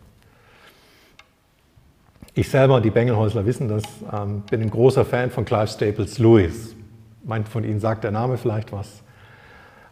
Ich 2.35 2.49
selber, 2.49 2.81
die 2.81 2.91
Bengelhäusler 2.91 3.45
wissen 3.45 3.69
das, 3.69 3.83
ähm, 4.13 4.43
bin 4.49 4.63
ein 4.63 4.71
großer 4.71 5.05
Fan 5.05 5.31
von 5.31 5.45
Clive 5.45 5.67
Staples 5.67 6.19
Lewis. 6.19 6.75
Meint 7.25 7.49
von 7.49 7.65
Ihnen 7.65 7.81
sagt 7.81 8.05
der 8.05 8.13
Name 8.13 8.39
vielleicht 8.39 8.73
was. 8.73 9.03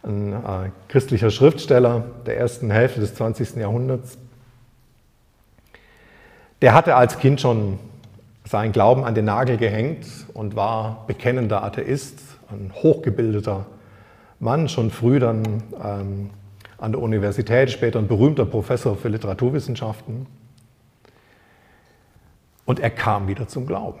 Ein 0.03 0.33
äh, 0.33 0.71
christlicher 0.87 1.31
Schriftsteller 1.31 2.05
der 2.25 2.37
ersten 2.37 2.71
Hälfte 2.71 3.01
des 3.01 3.13
20. 3.15 3.57
Jahrhunderts. 3.57 4.17
Der 6.61 6.73
hatte 6.73 6.95
als 6.95 7.19
Kind 7.19 7.41
schon 7.41 7.77
seinen 8.49 8.71
Glauben 8.71 9.03
an 9.03 9.13
den 9.13 9.25
Nagel 9.25 9.57
gehängt 9.57 10.07
und 10.33 10.55
war 10.55 11.03
bekennender 11.05 11.63
Atheist, 11.63 12.19
ein 12.49 12.71
hochgebildeter 12.73 13.67
Mann, 14.39 14.67
schon 14.69 14.89
früh 14.89 15.19
dann 15.19 15.61
ähm, 15.83 16.31
an 16.79 16.93
der 16.93 16.99
Universität, 16.99 17.69
später 17.69 17.99
ein 17.99 18.07
berühmter 18.07 18.45
Professor 18.45 18.95
für 18.95 19.09
Literaturwissenschaften. 19.09 20.25
Und 22.65 22.79
er 22.79 22.89
kam 22.89 23.27
wieder 23.27 23.47
zum 23.47 23.67
Glauben. 23.67 23.99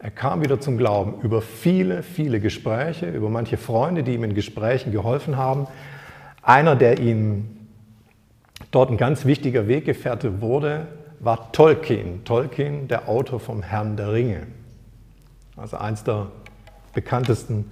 Er 0.00 0.10
kam 0.10 0.42
wieder 0.42 0.58
zum 0.58 0.76
Glauben 0.76 1.20
über 1.22 1.40
viele, 1.40 2.02
viele 2.02 2.40
Gespräche, 2.40 3.08
über 3.08 3.30
manche 3.30 3.58
Freunde, 3.58 4.02
die 4.02 4.14
ihm 4.14 4.24
in 4.24 4.34
Gesprächen 4.34 4.90
geholfen 4.90 5.36
haben. 5.36 5.68
Einer, 6.42 6.74
der 6.74 6.98
ihm 6.98 7.46
dort 8.72 8.90
ein 8.90 8.96
ganz 8.96 9.24
wichtiger 9.24 9.68
Weggefährte 9.68 10.40
wurde, 10.40 10.88
war 11.20 11.52
Tolkien. 11.52 12.24
Tolkien, 12.24 12.88
der 12.88 13.08
Autor 13.08 13.40
vom 13.40 13.62
Herrn 13.62 13.96
der 13.96 14.12
Ringe. 14.12 14.46
Also 15.56 15.76
eins 15.76 16.04
der 16.04 16.28
bekanntesten 16.94 17.70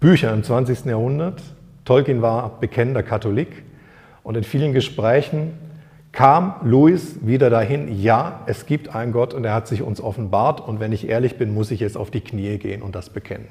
Bücher 0.00 0.32
im 0.32 0.42
20. 0.42 0.84
Jahrhundert. 0.84 1.42
Tolkien 1.84 2.20
war 2.22 2.60
bekennender 2.60 3.02
Katholik 3.02 3.64
und 4.22 4.36
in 4.36 4.44
vielen 4.44 4.72
Gesprächen 4.72 5.54
kam 6.12 6.54
Louis 6.62 7.18
wieder 7.20 7.50
dahin, 7.50 8.00
ja, 8.00 8.40
es 8.46 8.66
gibt 8.66 8.94
einen 8.94 9.12
Gott 9.12 9.34
und 9.34 9.44
er 9.44 9.52
hat 9.52 9.68
sich 9.68 9.82
uns 9.82 10.00
offenbart 10.00 10.60
und 10.60 10.80
wenn 10.80 10.92
ich 10.92 11.08
ehrlich 11.08 11.36
bin, 11.36 11.52
muss 11.52 11.70
ich 11.70 11.80
jetzt 11.80 11.96
auf 11.96 12.10
die 12.10 12.22
Knie 12.22 12.58
gehen 12.58 12.82
und 12.82 12.94
das 12.94 13.10
bekennen. 13.10 13.48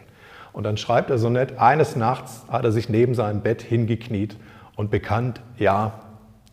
Und 0.51 0.63
dann 0.63 0.75
schreibt 0.77 1.09
er 1.11 1.17
so 1.17 1.29
nett, 1.29 1.59
eines 1.59 1.95
Nachts 1.95 2.43
hat 2.49 2.65
er 2.65 2.71
sich 2.71 2.89
neben 2.89 3.13
seinem 3.13 3.41
Bett 3.41 3.61
hingekniet 3.61 4.35
und 4.75 4.89
bekannt, 4.89 5.41
ja, 5.57 5.99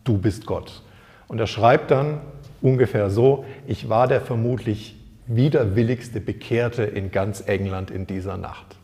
du 0.03 0.17
bist 0.17 0.45
Gott. 0.45 0.83
Und 1.27 1.39
er 1.39 1.47
schreibt 1.47 1.89
dann 1.89 2.21
ungefähr 2.63 3.11
so, 3.11 3.45
ich 3.67 3.89
war 3.89 4.07
der 4.07 4.21
vermutlich 4.21 4.95
widerwilligste 5.27 6.19
Bekehrte 6.19 6.83
in 6.83 7.11
ganz 7.11 7.43
England 7.45 7.91
in 7.91 8.07
dieser 8.07 8.37
Nacht. 8.37 8.77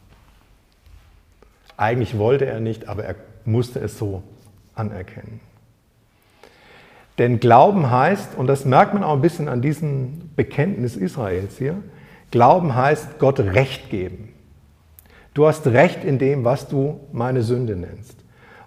Eigentlich 1.78 2.18
wollte 2.18 2.46
er 2.46 2.60
nicht, 2.60 2.88
aber 2.88 3.06
er 3.06 3.16
musste 3.46 3.80
es 3.80 3.98
so 3.98 4.22
anerkennen. 4.76 5.40
Denn 7.18 7.40
Glauben 7.40 7.90
heißt, 7.90 8.36
und 8.36 8.48
das 8.48 8.66
merkt 8.66 8.94
man 8.94 9.04
auch 9.04 9.14
ein 9.14 9.22
bisschen 9.22 9.50
an 9.50 9.62
diesem 9.62 10.30
Bekenntnis 10.36 10.96
Israels 10.96 11.58
hier, 11.58 11.76
Glauben 12.32 12.76
heißt 12.76 13.18
Gott 13.18 13.40
Recht 13.40 13.90
geben. 13.90 14.34
Du 15.34 15.48
hast 15.48 15.68
Recht 15.68 16.04
in 16.04 16.20
dem, 16.20 16.44
was 16.44 16.68
du 16.68 17.00
meine 17.12 17.44
Sünde 17.44 17.76
nennst. 17.76 18.16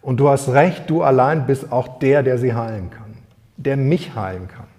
Und 0.01 0.19
du 0.19 0.29
hast 0.29 0.49
Recht, 0.49 0.91
du 0.91 1.03
allein 1.03 1.47
bist 1.47 1.71
auch 1.71 1.99
der, 1.99 2.23
der 2.23 2.39
sie 2.39 2.55
heilen 2.55 2.91
kann, 2.91 3.15
der 3.57 3.77
mich 3.77 4.15
heilen 4.15 4.49
kann. 4.49 4.72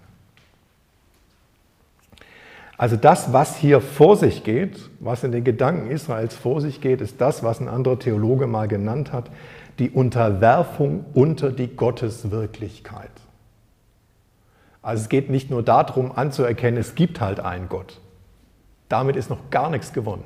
Also 2.78 2.96
das, 2.96 3.34
was 3.34 3.56
hier 3.56 3.82
vor 3.82 4.18
sich 4.18 4.44
geht, 4.44 4.90
was 5.00 5.24
in 5.24 5.32
den 5.32 5.44
Gedanken 5.44 5.92
Israels 5.92 6.36
vor 6.36 6.60
sich 6.60 6.82
geht, 6.82 7.02
ist 7.02 7.22
das, 7.22 7.44
was 7.44 7.60
ein 7.60 7.68
anderer 7.68 8.00
Theologe 8.00 8.48
mal 8.48 8.68
genannt 8.68 9.14
hat, 9.14 9.30
die 9.80 9.90
Unterwerfung 9.90 11.06
unter 11.14 11.52
die 11.52 11.76
Gotteswirklichkeit. 11.76 13.12
Also 14.82 15.04
es 15.04 15.10
geht 15.10 15.30
nicht 15.30 15.50
nur 15.50 15.64
darum 15.64 16.12
anzuerkennen, 16.12 16.80
es 16.80 16.96
gibt 16.96 17.22
halt 17.22 17.40
einen 17.40 17.70
Gott. 17.70 18.02
Damit 18.90 19.16
ist 19.16 19.30
noch 19.30 19.50
gar 19.50 19.70
nichts 19.70 19.94
gewonnen. 19.94 20.26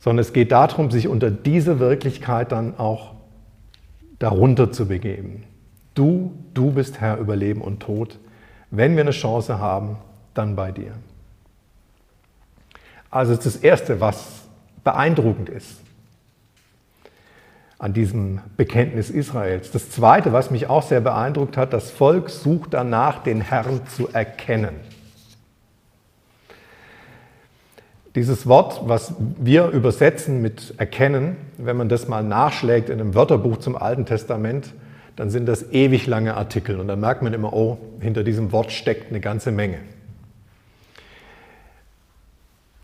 Sondern 0.00 0.20
es 0.20 0.32
geht 0.32 0.52
darum, 0.52 0.90
sich 0.90 1.08
unter 1.08 1.30
diese 1.30 1.78
Wirklichkeit 1.78 2.50
dann 2.52 2.76
auch 2.78 3.14
darunter 4.18 4.72
zu 4.72 4.88
begeben. 4.88 5.44
Du, 5.94 6.32
du 6.54 6.72
bist 6.72 7.00
Herr 7.00 7.18
über 7.18 7.36
Leben 7.36 7.60
und 7.60 7.80
Tod. 7.80 8.18
Wenn 8.70 8.96
wir 8.96 9.02
eine 9.02 9.12
Chance 9.12 9.58
haben, 9.58 9.96
dann 10.34 10.56
bei 10.56 10.72
dir. 10.72 10.92
Also 13.10 13.32
ist 13.32 13.46
das 13.46 13.56
Erste, 13.56 14.00
was 14.00 14.42
beeindruckend 14.84 15.48
ist 15.48 15.80
an 17.78 17.92
diesem 17.92 18.40
Bekenntnis 18.56 19.10
Israels. 19.10 19.70
Das 19.70 19.90
Zweite, 19.90 20.32
was 20.32 20.50
mich 20.50 20.68
auch 20.68 20.82
sehr 20.82 21.00
beeindruckt 21.00 21.56
hat, 21.56 21.72
das 21.72 21.90
Volk 21.90 22.30
sucht 22.30 22.72
danach, 22.72 23.22
den 23.22 23.40
Herrn 23.42 23.86
zu 23.86 24.08
erkennen. 24.08 24.74
Dieses 28.14 28.46
Wort, 28.46 28.80
was 28.88 29.14
wir 29.18 29.68
übersetzen 29.68 30.40
mit 30.40 30.74
erkennen, 30.78 31.36
wenn 31.58 31.76
man 31.76 31.90
das 31.90 32.08
mal 32.08 32.22
nachschlägt 32.22 32.88
in 32.88 32.98
einem 32.98 33.14
Wörterbuch 33.14 33.58
zum 33.58 33.76
Alten 33.76 34.06
Testament, 34.06 34.72
dann 35.16 35.30
sind 35.30 35.46
das 35.46 35.72
ewig 35.72 36.06
lange 36.06 36.36
Artikel 36.36 36.78
und 36.78 36.88
dann 36.88 37.00
merkt 37.00 37.22
man 37.22 37.32
immer, 37.32 37.52
oh, 37.52 37.78
hinter 38.00 38.22
diesem 38.22 38.52
Wort 38.52 38.70
steckt 38.70 39.10
eine 39.10 39.20
ganze 39.20 39.50
Menge. 39.50 39.78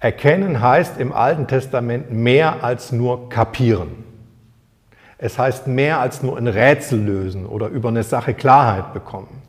Erkennen 0.01 0.61
heißt 0.61 0.99
im 0.99 1.13
Alten 1.13 1.47
Testament 1.47 2.11
mehr 2.11 2.65
als 2.65 2.91
nur 2.91 3.29
kapieren. 3.29 4.05
Es 5.19 5.39
heißt 5.39 5.69
mehr 5.69 6.01
als 6.01 6.25
nur 6.25 6.37
ein 6.37 6.49
Rätsel 6.49 7.01
lösen 7.01 7.47
oder 7.47 7.69
über 7.69 7.91
eine 7.91 8.03
Sache 8.03 8.35
Klarheit 8.35 8.93
bekommen. 8.93 9.43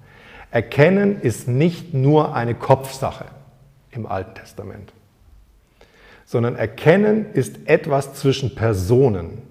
Erkennen 0.51 1.19
ist 1.19 1.47
nicht 1.47 1.95
nur 1.95 2.35
eine 2.35 2.53
Kopfsache 2.53 3.25
im 3.89 4.05
Alten 4.05 4.35
Testament, 4.35 4.93
sondern 6.25 6.55
erkennen 6.55 7.25
ist 7.33 7.67
etwas 7.67 8.13
zwischen 8.13 8.53
Personen. 8.53 9.41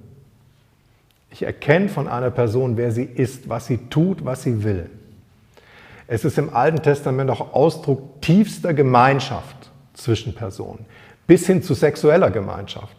Ich 1.33 1.43
erkenne 1.43 1.89
von 1.89 2.09
einer 2.09 2.31
Person, 2.31 2.77
wer 2.77 2.93
sie 2.93 3.05
ist, 3.05 3.49
was 3.49 3.67
sie 3.67 3.79
tut, 3.89 4.25
was 4.25 4.43
sie 4.43 4.63
will. 4.65 4.91
Es 6.07 6.27
ist 6.27 6.37
im 6.37 6.55
Alten 6.55 6.83
Testament 6.83 7.31
auch 7.31 7.55
Ausdruck 7.55 8.21
tiefster 8.21 8.75
Gemeinschaft 8.75 9.71
zwischen 9.95 10.35
Personen, 10.35 10.85
bis 11.27 11.47
hin 11.47 11.63
zu 11.63 11.73
sexueller 11.73 12.31
Gemeinschaft. 12.31 12.95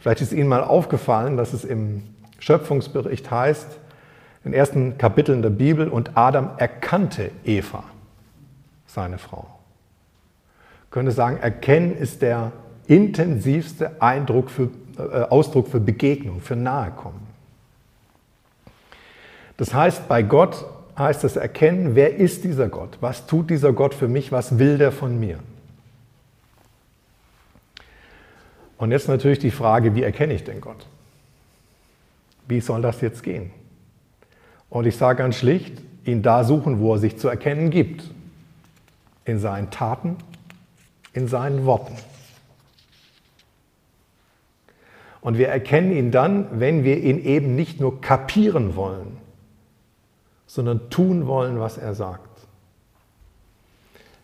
Vielleicht 0.00 0.20
ist 0.22 0.32
Ihnen 0.32 0.48
mal 0.48 0.64
aufgefallen, 0.64 1.36
dass 1.36 1.52
es 1.52 1.64
im 1.64 2.02
Schöpfungsbericht 2.40 3.30
heißt, 3.30 3.78
in 4.44 4.50
den 4.50 4.58
ersten 4.58 4.98
Kapiteln 4.98 5.42
der 5.42 5.50
Bibel, 5.50 5.88
und 5.88 6.16
Adam 6.16 6.50
erkannte 6.56 7.30
Eva, 7.44 7.84
seine 8.86 9.18
Frau. 9.18 9.46
Ich 10.86 10.90
könnte 10.90 11.12
sagen, 11.12 11.36
erkennen 11.36 11.96
ist 11.96 12.22
der 12.22 12.50
intensivste 12.88 14.02
Eindruck 14.02 14.50
für, 14.50 14.70
äh, 14.98 15.22
Ausdruck 15.28 15.68
für 15.68 15.80
Begegnung, 15.80 16.40
für 16.40 16.56
Nahekommen. 16.56 17.27
Das 19.58 19.74
heißt, 19.74 20.08
bei 20.08 20.22
Gott 20.22 20.64
heißt 20.96 21.24
es 21.24 21.36
erkennen, 21.36 21.94
wer 21.94 22.16
ist 22.16 22.44
dieser 22.44 22.68
Gott? 22.68 22.96
Was 23.00 23.26
tut 23.26 23.50
dieser 23.50 23.72
Gott 23.72 23.92
für 23.92 24.08
mich? 24.08 24.32
Was 24.32 24.58
will 24.58 24.78
der 24.78 24.92
von 24.92 25.20
mir? 25.20 25.38
Und 28.78 28.92
jetzt 28.92 29.08
natürlich 29.08 29.40
die 29.40 29.50
Frage, 29.50 29.94
wie 29.94 30.02
erkenne 30.04 30.32
ich 30.32 30.44
denn 30.44 30.60
Gott? 30.60 30.86
Wie 32.46 32.60
soll 32.60 32.80
das 32.80 33.00
jetzt 33.00 33.22
gehen? 33.22 33.50
Und 34.70 34.86
ich 34.86 34.96
sage 34.96 35.18
ganz 35.18 35.36
schlicht, 35.36 35.82
ihn 36.04 36.22
da 36.22 36.44
suchen, 36.44 36.78
wo 36.78 36.94
er 36.94 36.98
sich 36.98 37.18
zu 37.18 37.28
erkennen 37.28 37.70
gibt. 37.70 38.04
In 39.24 39.40
seinen 39.40 39.70
Taten, 39.70 40.16
in 41.12 41.26
seinen 41.26 41.66
Worten. 41.66 41.94
Und 45.20 45.36
wir 45.36 45.48
erkennen 45.48 45.90
ihn 45.90 46.10
dann, 46.12 46.60
wenn 46.60 46.84
wir 46.84 46.98
ihn 47.02 47.22
eben 47.22 47.56
nicht 47.56 47.80
nur 47.80 48.00
kapieren 48.00 48.76
wollen, 48.76 49.18
sondern 50.48 50.90
tun 50.90 51.28
wollen, 51.28 51.60
was 51.60 51.78
er 51.78 51.94
sagt. 51.94 52.28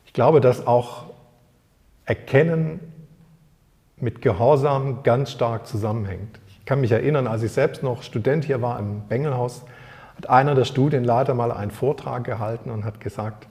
Ich 0.06 0.14
glaube, 0.14 0.40
dass 0.40 0.66
auch 0.66 1.04
Erkennen 2.06 2.80
mit 3.98 4.22
Gehorsam 4.22 5.02
ganz 5.02 5.30
stark 5.30 5.66
zusammenhängt. 5.66 6.40
Ich 6.48 6.64
kann 6.64 6.80
mich 6.80 6.90
erinnern, 6.90 7.26
als 7.26 7.42
ich 7.42 7.52
selbst 7.52 7.82
noch 7.82 8.02
Student 8.02 8.44
hier 8.44 8.62
war 8.62 8.78
im 8.78 9.02
Bengelhaus, 9.06 9.64
hat 10.16 10.30
einer 10.30 10.54
der 10.54 10.64
Studienleiter 10.64 11.34
mal 11.34 11.52
einen 11.52 11.70
Vortrag 11.70 12.24
gehalten 12.24 12.70
und 12.70 12.84
hat 12.84 13.00
gesagt, 13.00 13.46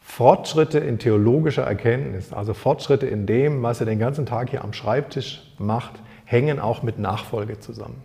Fortschritte 0.00 0.78
in 0.78 0.98
theologischer 0.98 1.64
Erkenntnis, 1.64 2.32
also 2.32 2.54
Fortschritte 2.54 3.06
in 3.06 3.26
dem, 3.26 3.62
was 3.62 3.80
er 3.80 3.86
den 3.86 3.98
ganzen 3.98 4.24
Tag 4.24 4.50
hier 4.50 4.64
am 4.64 4.72
Schreibtisch 4.72 5.42
macht, 5.58 5.92
hängen 6.24 6.58
auch 6.58 6.82
mit 6.82 6.98
Nachfolge 6.98 7.60
zusammen. 7.60 8.02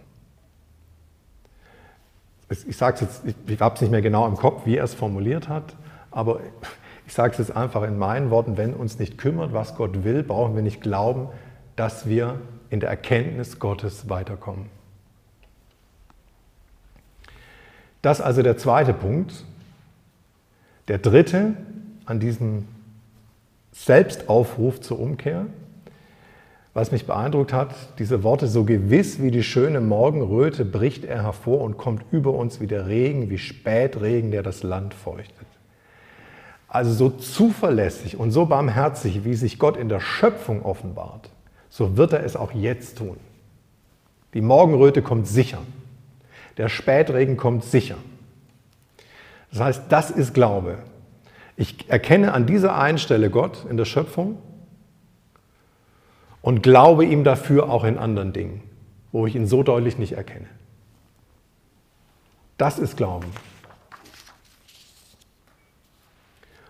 Ich 2.50 2.78
sage 2.78 3.00
jetzt, 3.02 3.24
ich 3.26 3.60
habe 3.60 3.76
es 3.76 3.82
nicht 3.82 3.92
mehr 3.92 4.02
genau 4.02 4.26
im 4.26 4.38
Kopf, 4.38 4.66
wie 4.66 4.78
er 4.78 4.86
es 4.86 4.94
formuliert 4.94 5.50
hat, 5.50 5.76
aber 6.12 6.40
ich 7.06 7.14
sage 7.14 7.34
es 7.34 7.40
jetzt 7.40 7.56
einfach 7.56 7.84
in 7.84 7.98
meinen 7.98 8.30
Worten, 8.30 8.58
wenn 8.58 8.74
uns 8.74 9.00
nicht 9.00 9.18
kümmert, 9.18 9.54
was 9.54 9.76
Gott 9.76 10.04
will, 10.04 10.24
brauchen 10.24 10.56
wir 10.56 10.62
nicht 10.62 10.82
glauben, 10.82 11.28
dass 11.76 12.08
wir 12.08 12.40
in 12.70 12.80
der 12.80 12.90
Erkenntnis 12.90 13.60
Gottes 13.60 14.10
weiterkommen. 14.10 14.70
Das 18.02 18.22
also 18.22 18.42
der 18.42 18.58
zweite 18.58 18.94
Punkt. 18.94 19.44
Der 20.88 20.98
dritte 20.98 21.54
an 22.06 22.20
diesem 22.20 22.68
Selbstaufruf 23.74 24.80
zur 24.80 25.00
Umkehr, 25.00 25.48
was 26.78 26.92
mich 26.92 27.08
beeindruckt 27.08 27.54
hat, 27.54 27.74
diese 27.98 28.22
Worte, 28.22 28.46
so 28.46 28.64
gewiss 28.64 29.20
wie 29.20 29.32
die 29.32 29.42
schöne 29.42 29.82
Morgenröte 29.82 30.64
bricht 30.64 31.06
er 31.06 31.24
hervor 31.24 31.62
und 31.62 31.76
kommt 31.76 32.04
über 32.12 32.34
uns 32.34 32.62
wie 32.62 32.68
der 32.68 32.86
Regen, 32.86 33.32
wie 33.32 33.40
Spätregen, 33.40 34.30
der 34.30 34.44
das 34.44 34.62
Land 34.62 34.94
feuchtet. 34.94 35.48
Also 36.68 36.94
so 36.94 37.10
zuverlässig 37.10 38.18
und 38.18 38.30
so 38.30 38.46
barmherzig, 38.46 39.26
wie 39.26 39.34
sich 39.34 39.58
Gott 39.58 39.76
in 39.76 39.90
der 39.90 40.00
Schöpfung 40.00 40.64
offenbart, 40.64 41.32
so 41.68 41.98
wird 41.98 42.14
er 42.14 42.24
es 42.24 42.36
auch 42.36 42.52
jetzt 42.52 43.00
tun. 43.00 43.18
Die 44.36 44.42
Morgenröte 44.42 45.02
kommt 45.02 45.26
sicher. 45.26 45.58
Der 46.58 46.70
Spätregen 46.70 47.38
kommt 47.38 47.64
sicher. 47.64 47.98
Das 49.50 49.62
heißt, 49.62 49.84
das 49.90 50.12
ist 50.12 50.36
Glaube. 50.36 50.78
Ich 51.56 51.90
erkenne 51.90 52.34
an 52.34 52.46
dieser 52.46 52.78
einen 52.78 53.00
Stelle 53.00 53.32
Gott 53.32 53.66
in 53.68 53.78
der 53.78 53.86
Schöpfung 53.86 54.38
und 56.48 56.64
glaube 56.64 57.04
ihm 57.04 57.26
dafür 57.26 57.70
auch 57.70 57.84
in 57.84 57.98
anderen 57.98 58.32
Dingen, 58.32 58.64
wo 59.12 59.28
ich 59.28 59.36
ihn 59.36 59.48
so 59.48 59.64
deutlich 59.64 59.98
nicht 59.98 60.14
erkenne. 60.14 60.48
Das 62.58 62.80
ist 62.80 62.96
Glauben. 62.96 63.28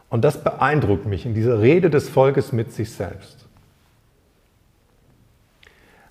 Und 0.09 0.23
das 0.23 0.43
beeindruckt 0.43 1.05
mich 1.05 1.27
in 1.27 1.35
dieser 1.35 1.61
Rede 1.61 1.91
des 1.91 2.09
Volkes 2.09 2.51
mit 2.51 2.73
sich 2.73 2.91
selbst. 2.91 3.45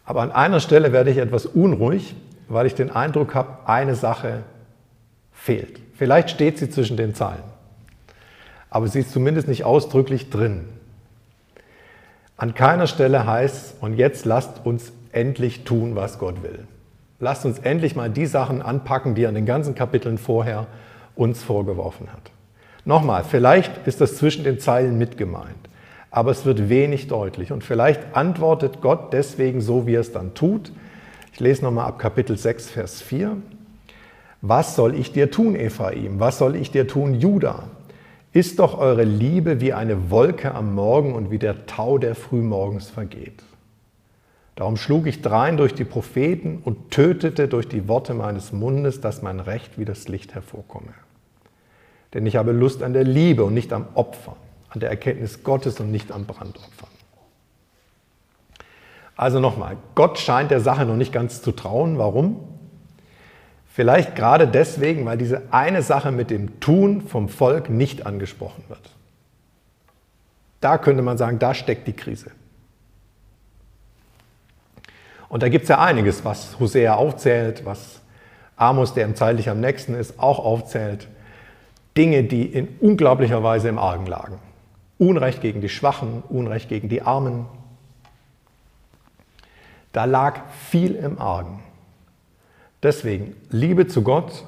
Aber 0.05 0.23
an 0.23 0.31
einer 0.31 0.61
Stelle 0.61 0.93
werde 0.93 1.11
ich 1.11 1.17
etwas 1.17 1.45
unruhig, 1.45 2.15
weil 2.47 2.67
ich 2.67 2.77
den 2.77 2.93
Eindruck 2.93 3.35
habe, 3.35 3.69
eine 3.69 3.97
Sache 3.97 4.45
fehlt. 5.33 5.81
Vielleicht 5.95 6.31
steht 6.31 6.59
sie 6.59 6.71
zwischen 6.71 6.97
den 6.97 7.17
Zeilen, 7.17 7.43
aber 8.71 8.87
sie 8.87 9.01
ist 9.01 9.11
zumindest 9.11 9.49
nicht 9.49 9.65
ausdrücklich 9.65 10.31
drin. 10.31 10.69
An 12.37 12.55
keiner 12.55 12.87
Stelle 12.87 13.27
heißt, 13.27 13.77
und 13.81 13.95
jetzt 13.95 14.25
lasst 14.25 14.65
uns 14.65 14.93
endlich 15.13 15.65
tun, 15.65 15.97
was 15.97 16.19
Gott 16.19 16.43
will. 16.43 16.67
Lasst 17.19 17.47
uns 17.47 17.59
endlich 17.59 17.97
mal 17.97 18.11
die 18.11 18.27
Sachen 18.27 18.61
anpacken, 18.61 19.15
die 19.15 19.23
er 19.25 19.31
in 19.31 19.35
den 19.35 19.47
ganzen 19.47 19.75
Kapiteln 19.75 20.19
vorher 20.19 20.67
uns 21.15 21.43
vorgeworfen 21.43 22.13
hat. 22.13 22.31
Nochmal, 22.85 23.25
vielleicht 23.25 23.87
ist 23.87 24.01
das 24.01 24.17
zwischen 24.17 24.45
den 24.45 24.61
Zeilen 24.61 24.99
mit 24.99 25.17
gemeint 25.17 25.67
aber 26.17 26.31
es 26.31 26.47
wird 26.47 26.71
wenig 26.71 27.09
deutlich. 27.09 27.53
Und 27.53 27.63
vielleicht 27.63 28.17
antwortet 28.17 28.81
Gott 28.81 29.13
deswegen 29.13 29.61
so, 29.61 29.87
wie 29.87 29.97
er 29.97 30.01
es 30.01 30.13
dann 30.13 30.33
tut. 30.33 30.73
Ich 31.35 31.41
lese 31.41 31.63
nochmal 31.63 31.89
ab 31.89 31.99
Kapitel 31.99 32.39
6, 32.39 32.71
Vers 32.71 33.03
4. 33.03 33.37
Was 34.41 34.77
soll 34.77 34.95
ich 34.95 35.13
dir 35.13 35.31
tun, 35.31 35.55
Ephraim? 35.55 36.19
Was 36.19 36.39
soll 36.39 36.57
ich 36.57 36.71
dir 36.71 36.89
tun, 36.89 37.21
Judah? 37.21 37.65
Ist 38.37 38.59
doch 38.59 38.77
eure 38.77 39.05
Liebe 39.05 39.63
wie 39.63 39.73
eine 39.73 40.11
Wolke 40.11 40.55
am 40.55 40.75
Morgen 40.75 41.15
und 41.15 41.31
wie 41.31 41.39
der 41.39 41.65
Tau, 41.65 41.97
der 41.97 42.15
frühmorgens 42.15 42.91
vergeht. 42.91 43.43
Darum 44.57 44.77
schlug 44.77 45.07
ich 45.07 45.23
drein 45.23 45.57
durch 45.57 45.73
die 45.73 45.87
Propheten 45.87 46.61
und 46.63 46.91
tötete 46.91 47.49
durch 47.49 47.67
die 47.67 47.89
Worte 47.89 48.13
meines 48.13 48.53
Mundes, 48.53 49.01
dass 49.01 49.23
mein 49.23 49.41
Recht 49.41 49.79
wie 49.79 49.87
das 49.87 50.09
Licht 50.09 50.35
hervorkomme. 50.35 50.93
Denn 52.13 52.27
ich 52.27 52.37
habe 52.37 52.53
Lust 52.53 52.83
an 52.83 52.93
der 52.93 53.05
Liebe 53.05 53.43
und 53.43 53.55
nicht 53.55 53.73
am 53.73 53.87
Opfer 53.95 54.37
an 54.69 54.81
der 54.81 54.91
Erkenntnis 54.91 55.43
Gottes 55.43 55.81
und 55.81 55.91
nicht 55.91 56.13
am 56.13 56.27
Brandopfern. 56.27 56.91
Also 59.17 59.41
nochmal, 59.41 59.79
Gott 59.95 60.19
scheint 60.19 60.51
der 60.51 60.61
Sache 60.61 60.85
noch 60.85 60.97
nicht 60.97 61.11
ganz 61.11 61.41
zu 61.41 61.53
trauen. 61.53 61.97
Warum? 61.97 62.56
Vielleicht 63.77 64.17
gerade 64.17 64.49
deswegen, 64.49 65.05
weil 65.05 65.19
diese 65.19 65.43
eine 65.51 65.83
Sache 65.83 66.11
mit 66.11 66.31
dem 66.31 66.61
Tun 66.61 67.03
vom 67.03 67.29
Volk 67.29 67.69
nicht 67.69 68.07
angesprochen 68.07 68.65
wird. 68.69 68.81
Da 70.63 70.79
könnte 70.79 71.03
man 71.03 71.19
sagen, 71.19 71.39
da 71.39 71.53
steckt 71.53 71.87
die 71.87 71.93
Krise. 71.93 72.31
Und 75.29 75.43
da 75.43 75.51
gibt 75.51 75.65
es 75.65 75.69
ja 75.69 75.79
einiges, 75.79 76.25
was 76.25 76.59
Hosea 76.59 76.95
aufzählt, 76.95 77.67
was 77.67 78.01
Amos, 78.57 78.95
der 78.95 79.07
ihm 79.07 79.15
zeitlich 79.15 79.51
am 79.51 79.61
nächsten 79.61 79.95
ist, 79.95 80.19
auch 80.19 80.39
aufzählt. 80.39 81.07
Dinge, 81.99 82.25
die 82.25 82.47
in 82.47 82.79
unglaublicher 82.81 83.43
Weise 83.43 83.69
im 83.69 83.79
Argen 83.79 84.07
lagen. 84.07 84.39
Unrecht 84.97 85.43
gegen 85.43 85.61
die 85.61 85.69
Schwachen, 85.69 86.23
Unrecht 86.31 86.71
gegen 86.71 86.89
die 86.89 87.03
Armen. 87.03 87.45
Da 89.93 90.07
lag 90.07 90.45
viel 90.71 90.95
im 90.95 91.21
Argen. 91.21 91.66
Deswegen, 92.83 93.35
Liebe 93.51 93.87
zu 93.87 94.03
Gott 94.03 94.45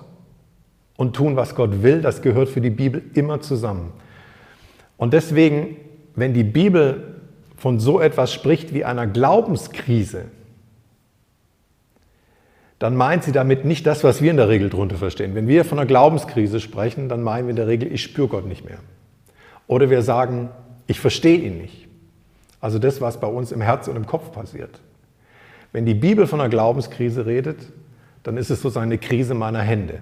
und 0.97 1.15
tun, 1.15 1.37
was 1.37 1.55
Gott 1.55 1.83
will, 1.83 2.03
das 2.03 2.23
gehört 2.23 2.49
für 2.49 2.61
die 2.61 2.71
Bibel 2.71 3.03
immer 3.15 3.41
zusammen. 3.41 3.93
Und 4.97 5.15
deswegen, 5.15 5.77
wenn 6.15 6.35
die 6.35 6.45
Bibel 6.45 7.21
von 7.57 7.81
so 7.81 8.01
etwas 8.01 8.33
spricht 8.33 8.75
wie 8.75 8.85
einer 8.85 9.07
Glaubenskrise, 9.07 10.27
dann 12.79 12.95
meint 12.95 13.25
sie 13.25 13.33
damit 13.33 13.65
nicht 13.65 13.87
das, 13.87 14.05
was 14.05 14.23
wir 14.23 14.31
in 14.31 14.37
der 14.37 14.49
Regel 14.49 14.71
darunter 14.71 14.97
verstehen. 14.97 15.35
Wenn 15.35 15.49
wir 15.49 15.65
von 15.65 15.79
einer 15.79 15.87
Glaubenskrise 15.87 16.61
sprechen, 16.61 17.09
dann 17.09 17.23
meinen 17.23 17.47
wir 17.47 17.51
in 17.51 17.57
der 17.57 17.67
Regel, 17.67 17.93
ich 17.93 18.03
spüre 18.03 18.29
Gott 18.29 18.47
nicht 18.47 18.65
mehr. 18.65 18.79
Oder 19.67 19.91
wir 19.91 20.03
sagen, 20.03 20.51
ich 20.87 21.01
verstehe 21.01 21.39
ihn 21.39 21.59
nicht. 21.59 21.89
Also 22.61 22.79
das, 22.79 23.01
was 23.01 23.21
bei 23.21 23.27
uns 23.27 23.53
im 23.53 23.61
Herz 23.61 23.89
und 23.89 23.97
im 23.97 24.07
Kopf 24.07 24.33
passiert. 24.33 24.81
Wenn 25.73 25.87
die 25.87 25.95
Bibel 25.95 26.27
von 26.27 26.41
einer 26.41 26.49
Glaubenskrise 26.49 27.27
redet, 27.27 27.59
dann 28.29 28.37
ist 28.37 28.51
es 28.51 28.61
sozusagen 28.61 28.91
eine 28.91 28.99
Krise 28.99 29.33
meiner 29.33 29.63
Hände. 29.63 30.01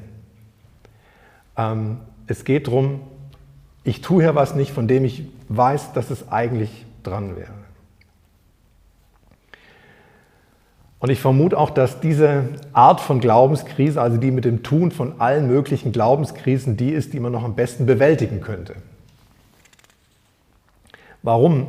Ähm, 1.57 1.99
es 2.27 2.45
geht 2.45 2.67
darum, 2.67 3.03
ich 3.85 4.01
tue 4.01 4.21
hier 4.21 4.35
was 4.35 4.57
nicht, 4.57 4.73
von 4.73 4.89
dem 4.89 5.05
ich 5.05 5.23
weiß, 5.49 5.93
dass 5.93 6.11
es 6.11 6.29
eigentlich 6.29 6.85
dran 7.05 7.37
wäre. 7.37 7.53
Und 10.99 11.11
ich 11.11 11.21
vermute 11.21 11.57
auch, 11.57 11.71
dass 11.71 12.01
diese 12.01 12.49
Art 12.73 13.01
von 13.01 13.21
Glaubenskrise, 13.21 14.03
also 14.03 14.17
die 14.17 14.33
mit 14.33 14.45
dem 14.45 14.65
Tun 14.65 14.91
von 14.91 15.21
allen 15.21 15.47
möglichen 15.47 15.93
Glaubenskrisen, 15.93 16.77
die 16.77 16.91
ist, 16.91 17.13
die 17.13 17.21
man 17.21 17.31
noch 17.31 17.45
am 17.45 17.55
besten 17.55 17.87
bewältigen 17.87 18.41
könnte. 18.41 18.75
Warum? 21.23 21.69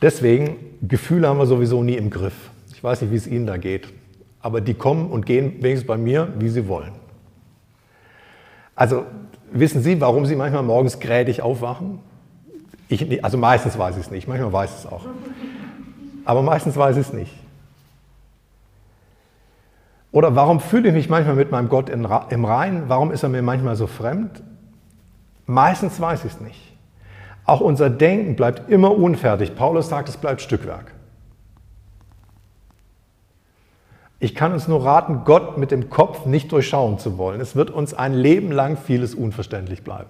Deswegen, 0.00 0.56
Gefühle 0.80 1.28
haben 1.28 1.36
wir 1.36 1.44
sowieso 1.44 1.82
nie 1.82 1.96
im 1.96 2.08
Griff. 2.08 2.48
Ich 2.72 2.82
weiß 2.82 3.02
nicht, 3.02 3.10
wie 3.10 3.16
es 3.16 3.26
Ihnen 3.26 3.46
da 3.46 3.58
geht, 3.58 3.92
aber 4.42 4.60
die 4.60 4.74
kommen 4.74 5.10
und 5.10 5.24
gehen 5.24 5.62
wenigstens 5.62 5.86
bei 5.86 5.96
mir, 5.96 6.32
wie 6.38 6.48
sie 6.48 6.68
wollen. 6.68 6.92
Also 8.74 9.04
wissen 9.52 9.82
Sie, 9.82 10.00
warum 10.00 10.26
Sie 10.26 10.34
manchmal 10.34 10.62
morgens 10.62 10.98
grätig 10.98 11.42
aufwachen? 11.42 12.00
Ich, 12.88 13.24
also 13.24 13.38
meistens 13.38 13.78
weiß 13.78 13.96
ich 13.96 14.06
es 14.06 14.10
nicht, 14.10 14.28
manchmal 14.28 14.52
weiß 14.52 14.70
ich 14.70 14.84
es 14.84 14.86
auch. 14.86 15.06
Aber 16.24 16.42
meistens 16.42 16.76
weiß 16.76 16.96
ich 16.96 17.06
es 17.06 17.12
nicht. 17.12 17.32
Oder 20.10 20.36
warum 20.36 20.60
fühle 20.60 20.88
ich 20.88 20.94
mich 20.94 21.08
manchmal 21.08 21.36
mit 21.36 21.50
meinem 21.50 21.68
Gott 21.68 21.88
im 21.88 22.44
Reinen? 22.44 22.88
Warum 22.88 23.12
ist 23.12 23.22
er 23.22 23.30
mir 23.30 23.40
manchmal 23.40 23.76
so 23.76 23.86
fremd? 23.86 24.42
Meistens 25.46 25.98
weiß 26.00 26.24
ich 26.24 26.32
es 26.32 26.40
nicht. 26.40 26.76
Auch 27.44 27.60
unser 27.60 27.90
Denken 27.90 28.36
bleibt 28.36 28.68
immer 28.70 28.94
unfertig. 28.96 29.54
Paulus 29.56 29.88
sagt, 29.88 30.08
es 30.08 30.16
bleibt 30.16 30.42
Stückwerk. 30.42 30.92
Ich 34.22 34.36
kann 34.36 34.52
uns 34.52 34.68
nur 34.68 34.84
raten, 34.84 35.22
Gott 35.24 35.58
mit 35.58 35.72
dem 35.72 35.90
Kopf 35.90 36.26
nicht 36.26 36.52
durchschauen 36.52 36.96
zu 37.00 37.18
wollen. 37.18 37.40
Es 37.40 37.56
wird 37.56 37.72
uns 37.72 37.92
ein 37.92 38.14
Leben 38.14 38.52
lang 38.52 38.76
vieles 38.76 39.16
unverständlich 39.16 39.82
bleiben. 39.82 40.08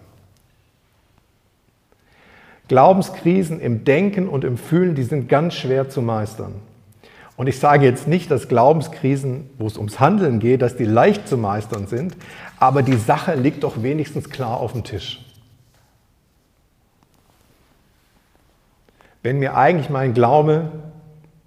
Glaubenskrisen 2.68 3.58
im 3.58 3.84
Denken 3.84 4.28
und 4.28 4.44
im 4.44 4.58
Fühlen, 4.58 4.94
die 4.94 5.04
sind 5.04 5.30
ganz 5.30 5.54
schwer 5.54 5.88
zu 5.88 6.02
meistern. 6.02 6.56
Und 7.38 7.46
ich 7.46 7.58
sage 7.58 7.86
jetzt 7.86 8.06
nicht, 8.06 8.30
dass 8.30 8.48
Glaubenskrisen, 8.48 9.48
wo 9.56 9.66
es 9.66 9.78
ums 9.78 9.98
Handeln 9.98 10.40
geht, 10.40 10.60
dass 10.60 10.76
die 10.76 10.84
leicht 10.84 11.26
zu 11.26 11.38
meistern 11.38 11.86
sind, 11.86 12.14
aber 12.60 12.82
die 12.82 12.98
Sache 12.98 13.34
liegt 13.34 13.64
doch 13.64 13.82
wenigstens 13.82 14.28
klar 14.28 14.58
auf 14.58 14.72
dem 14.72 14.84
Tisch. 14.84 15.24
Wenn 19.22 19.38
mir 19.38 19.56
eigentlich 19.56 19.88
mein 19.88 20.12
Glaube 20.12 20.70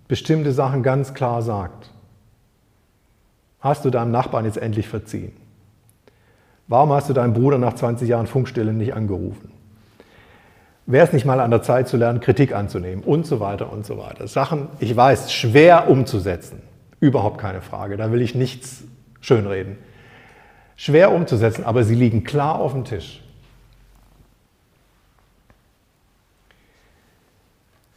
bestimmte 0.07 0.51
Sachen 0.51 0.81
ganz 0.81 1.13
klar 1.13 1.43
sagt, 1.43 1.91
hast 3.65 3.83
du 3.83 3.89
deinem 3.89 4.11
Nachbarn 4.11 4.45
jetzt 4.45 4.57
endlich 4.57 4.87
verziehen? 4.87 5.33
Warum 6.67 6.91
hast 6.93 7.09
du 7.09 7.13
deinen 7.13 7.33
Bruder 7.33 7.57
nach 7.57 7.73
20 7.73 8.07
Jahren 8.07 8.27
Funkstille 8.27 8.71
nicht 8.73 8.93
angerufen? 8.93 9.51
Wäre 10.85 11.07
es 11.07 11.13
nicht 11.13 11.25
mal 11.25 11.39
an 11.39 11.49
der 11.49 11.63
Zeit 11.63 11.87
zu 11.87 11.97
lernen, 11.97 12.19
Kritik 12.19 12.53
anzunehmen 12.53 13.03
und 13.03 13.25
so 13.25 13.39
weiter 13.39 13.73
und 13.73 13.83
so 13.83 13.97
weiter. 13.97 14.27
Sachen, 14.27 14.67
ich 14.79 14.95
weiß, 14.95 15.33
schwer 15.33 15.89
umzusetzen. 15.89 16.61
Überhaupt 16.99 17.39
keine 17.39 17.61
Frage. 17.61 17.97
Da 17.97 18.11
will 18.11 18.21
ich 18.21 18.35
nichts 18.35 18.83
schönreden. 19.19 19.77
Schwer 20.75 21.11
umzusetzen, 21.11 21.63
aber 21.63 21.83
sie 21.83 21.95
liegen 21.95 22.23
klar 22.23 22.59
auf 22.59 22.73
dem 22.73 22.85
Tisch. 22.85 23.23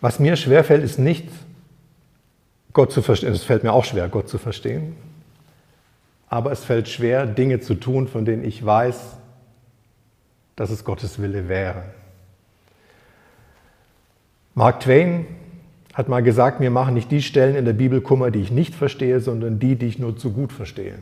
Was 0.00 0.18
mir 0.18 0.37
schwerfällt, 0.37 0.83
ist 0.83 0.98
nicht, 0.98 1.28
Gott 2.72 2.90
zu 2.90 3.02
verstehen. 3.02 3.33
Es 3.33 3.44
fällt 3.44 3.64
mir 3.64 3.74
auch 3.74 3.85
schwer, 3.85 4.09
Gott 4.09 4.31
zu 4.31 4.38
verstehen. 4.38 4.96
Aber 6.28 6.52
es 6.52 6.64
fällt 6.64 6.88
schwer, 6.88 7.26
Dinge 7.26 7.60
zu 7.60 7.74
tun, 7.74 8.08
von 8.08 8.24
denen 8.24 8.44
ich 8.44 8.64
weiß, 8.64 9.16
dass 10.56 10.70
es 10.70 10.84
Gottes 10.84 11.20
Wille 11.20 11.48
wäre. 11.48 11.84
Mark 14.54 14.80
Twain 14.80 15.26
hat 15.94 16.08
mal 16.08 16.22
gesagt, 16.22 16.60
mir 16.60 16.70
machen 16.70 16.94
nicht 16.94 17.10
die 17.10 17.22
Stellen 17.22 17.56
in 17.56 17.64
der 17.64 17.72
Bibel 17.72 18.00
Kummer, 18.00 18.30
die 18.30 18.40
ich 18.40 18.50
nicht 18.50 18.74
verstehe, 18.74 19.20
sondern 19.20 19.58
die, 19.58 19.76
die 19.76 19.86
ich 19.86 19.98
nur 19.98 20.16
zu 20.16 20.32
gut 20.32 20.52
verstehe. 20.52 20.98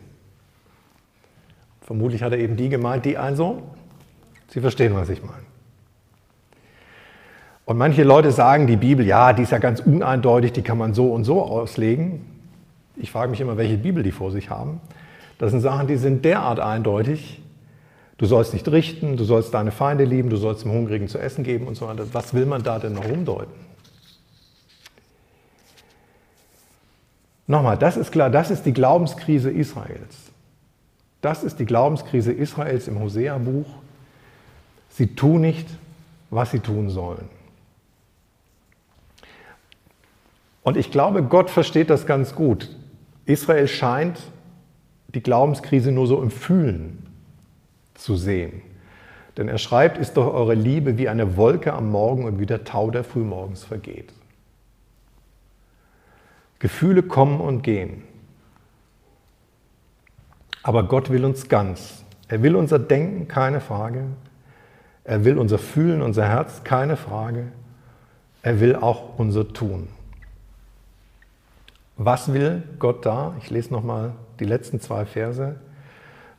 Vermutlich 1.81 2.23
hat 2.23 2.33
er 2.33 2.39
eben 2.39 2.57
die 2.57 2.69
gemeint, 2.69 3.05
die 3.05 3.17
also, 3.17 3.63
Sie 4.49 4.61
verstehen, 4.61 4.95
was 4.95 5.09
ich 5.09 5.23
meine. 5.23 5.45
Und 7.65 7.79
manche 7.79 8.05
Leute 8.05 8.31
sagen, 8.31 8.67
die 8.67 8.77
Bibel, 8.77 9.05
ja, 9.05 9.33
die 9.33 9.43
ist 9.43 9.51
ja 9.53 9.59
ganz 9.59 9.81
uneindeutig, 9.81 10.53
die 10.53 10.63
kann 10.63 10.79
man 10.79 10.95
so 10.95 11.13
und 11.13 11.25
so 11.25 11.43
auslegen. 11.43 12.25
Ich 12.95 13.11
frage 13.11 13.31
mich 13.31 13.41
immer, 13.41 13.57
welche 13.57 13.77
Bibel 13.77 14.03
die 14.03 14.13
vor 14.13 14.31
sich 14.31 14.51
haben. 14.51 14.81
Das 15.39 15.51
sind 15.51 15.61
Sachen, 15.61 15.87
die 15.87 15.97
sind 15.97 16.25
derart 16.25 16.61
eindeutig. 16.61 17.43
Du 18.19 18.25
sollst 18.25 18.55
nicht 18.55 18.67
richten, 18.69 19.17
du 19.17 19.25
sollst 19.25 19.53
deine 19.53 19.71
Feinde 19.71 20.05
lieben, 20.05 20.31
du 20.31 20.37
sollst 20.37 20.65
dem 20.65 20.73
Hungrigen 20.73 21.09
zu 21.09 21.19
essen 21.19 21.45
geben 21.45 21.67
und 21.67 21.75
so 21.75 21.87
weiter. 21.87 22.07
Was 22.13 22.33
will 22.33 22.47
man 22.47 22.63
da 22.63 22.79
denn 22.79 22.95
noch 22.95 23.09
umdeuten? 23.09 23.53
Nochmal, 27.47 27.77
das 27.77 27.97
ist 27.97 28.11
klar, 28.11 28.31
das 28.31 28.51
ist 28.51 28.65
die 28.65 28.73
Glaubenskrise 28.73 29.51
Israels. 29.51 30.17
Das 31.21 31.45
ist 31.45 31.59
die 31.59 31.67
Glaubenskrise 31.67 32.33
Israels 32.33 32.89
im 32.89 32.99
Hosea-Buch. 32.99 33.67
Sie 34.89 35.15
tun 35.15 35.43
nicht, 35.43 35.69
was 36.31 36.51
sie 36.51 36.61
tun 36.61 36.89
sollen. 36.89 37.29
Und 40.63 40.77
ich 40.77 40.91
glaube, 40.91 41.23
Gott 41.23 41.51
versteht 41.51 41.91
das 41.91 42.07
ganz 42.07 42.35
gut. 42.35 42.75
Israel 43.27 43.69
scheint 43.69 44.19
die 45.17 45.23
Glaubenskrise 45.23 45.93
nur 45.93 46.07
so 46.07 46.23
im 46.23 46.31
Fühlen 46.31 47.07
zu 47.95 48.17
sehen. 48.17 48.61
Denn 49.39 49.49
er 49.49 49.57
schreibt, 49.57 49.97
ist 49.97 50.19
doch 50.19 50.33
eure 50.33 50.53
Liebe 50.53 50.99
wie 50.99 51.09
eine 51.09 51.39
Wolke 51.39 51.73
am 51.73 51.91
Morgen 51.91 52.27
und 52.27 52.39
wie 52.39 52.45
der 52.45 52.65
Tau, 52.65 52.91
der 52.91 53.03
frühmorgens 53.03 53.65
vergeht. 53.65 54.13
Gefühle 56.59 57.03
kommen 57.03 57.41
und 57.41 57.63
gehen. 57.63 58.03
Aber 60.63 60.87
Gott 60.87 61.09
will 61.09 61.25
uns 61.25 61.49
ganz. 61.49 62.05
Er 62.29 62.43
will 62.43 62.55
unser 62.55 62.79
Denken, 62.79 63.27
keine 63.27 63.63
Frage. 63.63 64.05
Er 65.03 65.25
will 65.25 65.39
unser 65.39 65.59
Fühlen, 65.59 66.03
unser 66.03 66.29
Herz, 66.29 66.63
keine 66.63 66.99
Frage. 66.99 67.47
Er 68.43 68.61
will 68.61 68.77
auch 68.77 69.19
unser 69.19 69.49
Tun. 69.49 69.89
Was 71.97 72.33
will 72.33 72.63
Gott 72.79 73.07
da? 73.07 73.35
Ich 73.41 73.51
lese 73.51 73.73
nochmal 73.73 74.13
die 74.39 74.45
letzten 74.45 74.81
zwei 74.81 75.07
Verse. 75.07 75.57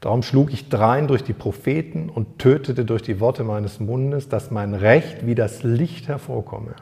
Darum 0.02 0.22
schlug 0.22 0.54
ich 0.54 0.70
drein 0.70 1.08
durch 1.08 1.24
die 1.24 1.34
Propheten 1.34 2.10
und 2.10 2.38
tötete 2.38 2.86
durch 2.86 3.02
die 3.02 3.20
Worte 3.20 3.43
meines 3.43 3.80
Mundes, 3.80 4.30
dass 4.30 4.52
mein 4.52 4.76
Recht 4.76 5.26
wie 5.26 5.34
das 5.34 5.63
Licht 5.63 6.08
hervorkomme. 6.08 6.76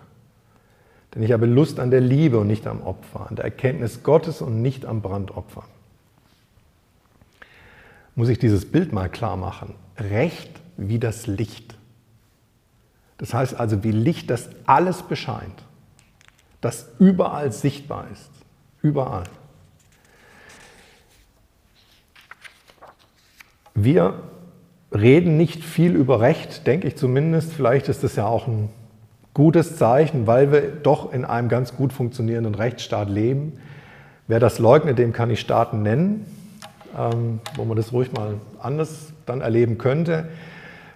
Denn 1.13 1.23
ich 1.23 1.31
habe 1.31 1.45
Lust 1.45 1.79
an 1.79 1.91
der 1.91 2.01
Liebe 2.01 2.37
und 2.37 2.47
nicht 2.47 2.67
am 2.67 2.81
Opfer, 2.81 3.27
an 3.29 3.37
der 3.37 3.45
Erkenntnis 3.45 4.03
Gottes 4.03 4.41
und 4.41 4.61
nicht 4.61 4.85
am 4.85 5.01
Brandopfer. 5.01 5.63
Muss 8.15 8.27
ich 8.27 8.39
dieses 8.39 8.69
Bild 8.69 8.91
mal 8.91 9.07
klar 9.07 9.37
machen. 9.37 9.75
Recht 9.97 10.51
wie 10.75 10.99
das 10.99 11.25
Licht. 11.27 11.77
Das 13.17 13.33
heißt 13.33 13.57
also 13.57 13.85
wie 13.85 13.91
Licht, 13.91 14.29
das 14.29 14.49
alles 14.65 15.03
bescheint, 15.03 15.63
das 16.59 16.89
überall 16.99 17.53
sichtbar 17.53 18.07
ist. 18.11 18.34
Überall. 18.85 19.23
Wir 23.73 24.13
reden 24.93 25.37
nicht 25.37 25.63
viel 25.63 25.95
über 25.95 26.21
Recht, 26.21 26.67
denke 26.67 26.87
ich 26.89 26.95
zumindest. 26.95 27.51
Vielleicht 27.51 27.89
ist 27.89 28.03
das 28.03 28.15
ja 28.15 28.27
auch 28.27 28.45
ein 28.45 28.69
gutes 29.33 29.77
Zeichen, 29.77 30.27
weil 30.27 30.51
wir 30.51 30.61
doch 30.61 31.11
in 31.11 31.25
einem 31.25 31.49
ganz 31.49 31.75
gut 31.75 31.93
funktionierenden 31.93 32.53
Rechtsstaat 32.53 33.09
leben. 33.09 33.53
Wer 34.27 34.39
das 34.39 34.59
leugnet, 34.59 34.99
dem 34.99 35.13
kann 35.13 35.31
ich 35.31 35.39
Staaten 35.39 35.81
nennen, 35.81 36.27
ähm, 36.95 37.39
wo 37.55 37.65
man 37.65 37.77
das 37.77 37.91
ruhig 37.91 38.13
mal 38.13 38.35
anders 38.59 39.13
dann 39.25 39.41
erleben 39.41 39.79
könnte. 39.79 40.27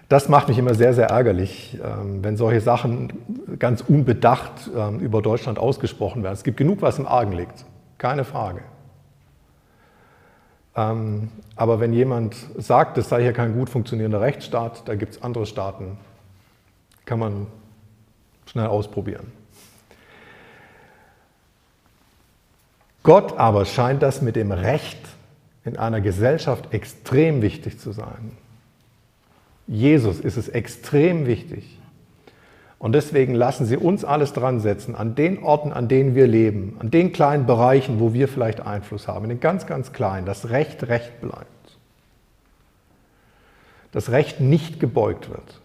Das 0.08 0.28
macht 0.28 0.46
mich 0.46 0.58
immer 0.58 0.74
sehr, 0.74 0.94
sehr 0.94 1.08
ärgerlich, 1.08 1.76
ähm, 1.84 2.22
wenn 2.22 2.36
solche 2.36 2.60
Sachen 2.60 3.12
ganz 3.58 3.80
unbedacht 3.80 4.70
ähm, 4.76 5.00
über 5.00 5.22
Deutschland 5.22 5.58
ausgesprochen 5.58 6.22
werden. 6.22 6.34
Es 6.34 6.44
gibt 6.44 6.56
genug, 6.56 6.82
was 6.82 7.00
im 7.00 7.08
Argen 7.08 7.32
liegt. 7.32 7.64
Keine 8.00 8.24
Frage. 8.24 8.62
Ähm, 10.74 11.28
aber 11.54 11.80
wenn 11.80 11.92
jemand 11.92 12.34
sagt, 12.56 12.96
es 12.96 13.10
sei 13.10 13.20
hier 13.20 13.34
kein 13.34 13.52
gut 13.52 13.68
funktionierender 13.68 14.22
Rechtsstaat, 14.22 14.88
da 14.88 14.94
gibt 14.94 15.12
es 15.12 15.22
andere 15.22 15.44
Staaten, 15.44 15.98
kann 17.04 17.18
man 17.18 17.46
schnell 18.46 18.68
ausprobieren. 18.68 19.30
Gott 23.02 23.36
aber 23.36 23.66
scheint 23.66 24.02
das 24.02 24.22
mit 24.22 24.34
dem 24.34 24.50
Recht 24.50 25.06
in 25.66 25.76
einer 25.76 26.00
Gesellschaft 26.00 26.72
extrem 26.72 27.42
wichtig 27.42 27.78
zu 27.78 27.92
sein. 27.92 28.34
Jesus 29.66 30.20
ist 30.20 30.38
es 30.38 30.48
extrem 30.48 31.26
wichtig. 31.26 31.79
Und 32.80 32.92
deswegen 32.92 33.34
lassen 33.34 33.66
Sie 33.66 33.76
uns 33.76 34.06
alles 34.06 34.32
dran 34.32 34.58
setzen, 34.58 34.96
an 34.96 35.14
den 35.14 35.42
Orten, 35.42 35.70
an 35.70 35.86
denen 35.86 36.14
wir 36.14 36.26
leben, 36.26 36.76
an 36.78 36.90
den 36.90 37.12
kleinen 37.12 37.44
Bereichen, 37.44 38.00
wo 38.00 38.14
wir 38.14 38.26
vielleicht 38.26 38.62
Einfluss 38.62 39.06
haben, 39.06 39.26
in 39.26 39.28
den 39.28 39.40
ganz, 39.40 39.66
ganz 39.66 39.92
kleinen, 39.92 40.24
das 40.24 40.48
Recht 40.48 40.88
Recht 40.88 41.20
bleibt. 41.20 41.46
Das 43.92 44.10
Recht 44.10 44.40
nicht 44.40 44.80
gebeugt 44.80 45.28
wird. 45.28 45.60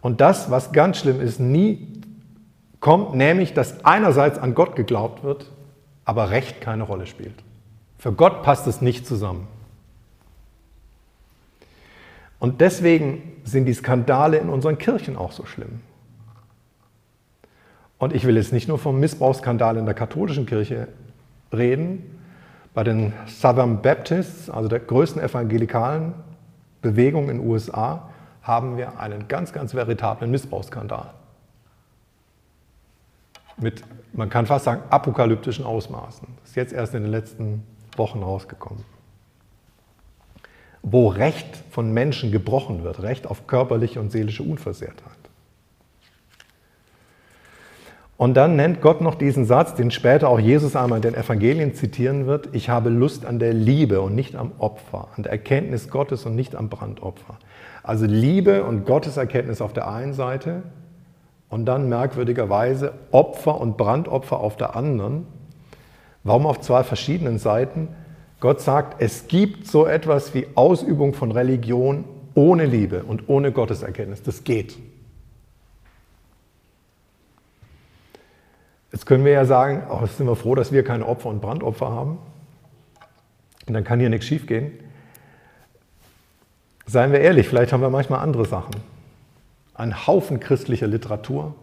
Und 0.00 0.22
das, 0.22 0.50
was 0.50 0.72
ganz 0.72 1.00
schlimm 1.00 1.20
ist, 1.20 1.38
nie 1.38 2.00
kommt, 2.80 3.14
nämlich, 3.14 3.52
dass 3.52 3.84
einerseits 3.84 4.38
an 4.38 4.54
Gott 4.54 4.74
geglaubt 4.74 5.22
wird, 5.22 5.50
aber 6.06 6.30
Recht 6.30 6.62
keine 6.62 6.84
Rolle 6.84 7.06
spielt. 7.06 7.44
Für 7.98 8.12
Gott 8.12 8.42
passt 8.42 8.66
es 8.66 8.80
nicht 8.80 9.06
zusammen. 9.06 9.46
Und 12.38 12.60
deswegen 12.60 13.40
sind 13.44 13.64
die 13.66 13.74
Skandale 13.74 14.38
in 14.38 14.48
unseren 14.48 14.78
Kirchen 14.78 15.16
auch 15.16 15.32
so 15.32 15.44
schlimm. 15.44 15.80
Und 17.98 18.14
ich 18.14 18.24
will 18.24 18.36
jetzt 18.36 18.52
nicht 18.52 18.68
nur 18.68 18.78
vom 18.78 19.00
Missbrauchsskandal 19.00 19.76
in 19.76 19.84
der 19.84 19.94
katholischen 19.94 20.46
Kirche 20.46 20.88
reden. 21.52 22.20
Bei 22.74 22.84
den 22.84 23.12
Southern 23.26 23.82
Baptists, 23.82 24.48
also 24.48 24.68
der 24.68 24.78
größten 24.78 25.20
evangelikalen 25.20 26.14
Bewegung 26.80 27.28
in 27.28 27.38
den 27.38 27.48
USA, 27.48 28.08
haben 28.42 28.76
wir 28.76 29.00
einen 29.00 29.26
ganz, 29.26 29.52
ganz 29.52 29.74
veritablen 29.74 30.30
Missbrauchsskandal. 30.30 31.10
Mit, 33.56 33.82
man 34.12 34.30
kann 34.30 34.46
fast 34.46 34.66
sagen, 34.66 34.82
apokalyptischen 34.90 35.64
Ausmaßen. 35.64 36.28
Das 36.40 36.50
ist 36.50 36.54
jetzt 36.54 36.72
erst 36.72 36.94
in 36.94 37.02
den 37.02 37.10
letzten 37.10 37.64
Wochen 37.96 38.22
rausgekommen. 38.22 38.84
Wo 40.82 41.08
Recht 41.08 41.46
von 41.70 41.92
Menschen 41.92 42.30
gebrochen 42.30 42.84
wird, 42.84 43.02
Recht 43.02 43.26
auf 43.26 43.46
körperliche 43.46 44.00
und 44.00 44.10
seelische 44.10 44.42
Unversehrtheit. 44.42 45.18
Und 48.18 48.34
dann 48.34 48.56
nennt 48.56 48.80
Gott 48.80 49.00
noch 49.00 49.14
diesen 49.14 49.44
Satz, 49.44 49.74
den 49.74 49.92
später 49.92 50.28
auch 50.28 50.40
Jesus 50.40 50.74
einmal 50.74 50.98
in 50.98 51.02
den 51.02 51.14
Evangelien 51.14 51.74
zitieren 51.74 52.26
wird, 52.26 52.48
ich 52.52 52.68
habe 52.68 52.90
Lust 52.90 53.24
an 53.24 53.38
der 53.38 53.52
Liebe 53.52 54.00
und 54.00 54.16
nicht 54.16 54.34
am 54.34 54.50
Opfer, 54.58 55.06
an 55.16 55.22
der 55.22 55.30
Erkenntnis 55.30 55.88
Gottes 55.88 56.26
und 56.26 56.34
nicht 56.34 56.56
am 56.56 56.68
Brandopfer. 56.68 57.38
Also 57.84 58.06
Liebe 58.06 58.64
und 58.64 58.84
Gotteserkenntnis 58.86 59.60
auf 59.60 59.72
der 59.72 59.88
einen 59.88 60.14
Seite 60.14 60.64
und 61.48 61.66
dann 61.66 61.88
merkwürdigerweise 61.88 62.92
Opfer 63.12 63.60
und 63.60 63.76
Brandopfer 63.76 64.40
auf 64.40 64.56
der 64.56 64.74
anderen. 64.74 65.28
Warum 66.24 66.44
auf 66.44 66.60
zwei 66.60 66.82
verschiedenen 66.82 67.38
Seiten? 67.38 67.86
Gott 68.40 68.60
sagt, 68.60 69.02
es 69.02 69.26
gibt 69.26 69.66
so 69.66 69.86
etwas 69.86 70.32
wie 70.34 70.46
Ausübung 70.54 71.12
von 71.12 71.32
Religion 71.32 72.04
ohne 72.34 72.66
Liebe 72.66 73.02
und 73.02 73.28
ohne 73.28 73.50
Gotteserkenntnis. 73.50 74.22
Das 74.22 74.44
geht. 74.44 74.76
Jetzt 78.92 79.06
können 79.06 79.24
wir 79.24 79.32
ja 79.32 79.44
sagen, 79.44 79.82
oh, 79.90 80.06
sind 80.06 80.26
wir 80.26 80.36
froh, 80.36 80.54
dass 80.54 80.72
wir 80.72 80.84
keine 80.84 81.06
Opfer 81.06 81.28
und 81.28 81.40
Brandopfer 81.40 81.90
haben. 81.90 82.18
Und 83.66 83.74
dann 83.74 83.84
kann 83.84 84.00
hier 84.00 84.08
nichts 84.08 84.26
schiefgehen. 84.26 84.72
Seien 86.86 87.12
wir 87.12 87.20
ehrlich, 87.20 87.48
vielleicht 87.48 87.72
haben 87.72 87.82
wir 87.82 87.90
manchmal 87.90 88.20
andere 88.20 88.46
Sachen. 88.46 88.74
Ein 89.74 90.06
Haufen 90.06 90.40
christlicher 90.40 90.86
Literatur. 90.86 91.54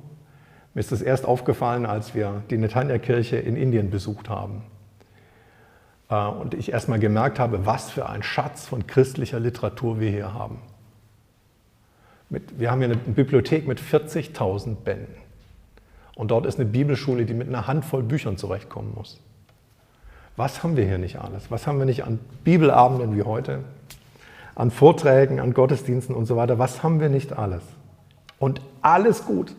Mir 0.73 0.81
ist 0.81 0.91
das 0.91 1.01
erst 1.01 1.25
aufgefallen, 1.25 1.85
als 1.85 2.13
wir 2.13 2.43
die 2.49 2.57
Netanya-Kirche 2.57 3.37
in 3.37 3.55
Indien 3.55 3.89
besucht 3.89 4.29
haben. 4.29 4.61
Äh, 6.09 6.27
und 6.27 6.53
ich 6.53 6.71
erst 6.71 6.89
mal 6.89 6.99
gemerkt 6.99 7.39
habe, 7.39 7.65
was 7.65 7.89
für 7.89 8.09
ein 8.09 8.23
Schatz 8.23 8.67
von 8.67 8.87
christlicher 8.87 9.39
Literatur 9.39 9.99
wir 9.99 10.09
hier 10.09 10.33
haben. 10.33 10.59
wir 12.29 12.71
haben 12.71 12.79
hier 12.79 12.89
eine 12.89 12.97
Bibliothek 12.97 13.67
mit 13.67 13.79
40.000 13.79 14.75
Bänden. 14.75 15.15
Und 16.15 16.31
dort 16.31 16.45
ist 16.45 16.59
eine 16.59 16.67
Bibelschule, 16.67 17.25
die 17.25 17.33
mit 17.33 17.47
einer 17.47 17.67
Handvoll 17.67 18.03
Büchern 18.03 18.37
zurechtkommen 18.37 18.93
muss. 18.95 19.19
Was 20.37 20.63
haben 20.63 20.75
wir 20.75 20.85
hier 20.85 20.97
nicht 20.97 21.17
alles? 21.17 21.51
Was 21.51 21.67
haben 21.67 21.77
wir 21.79 21.85
nicht 21.85 22.03
an 22.03 22.19
Bibelabenden 22.43 23.15
wie 23.15 23.23
heute, 23.23 23.63
an 24.53 24.71
Vorträgen, 24.71 25.39
an 25.39 25.53
Gottesdiensten 25.53 26.15
und 26.15 26.25
so 26.25 26.35
weiter? 26.35 26.57
Was 26.57 26.83
haben 26.83 26.99
wir 26.99 27.09
nicht 27.09 27.33
alles? 27.33 27.63
Und 28.39 28.61
alles 28.81 29.25
gut. 29.25 29.55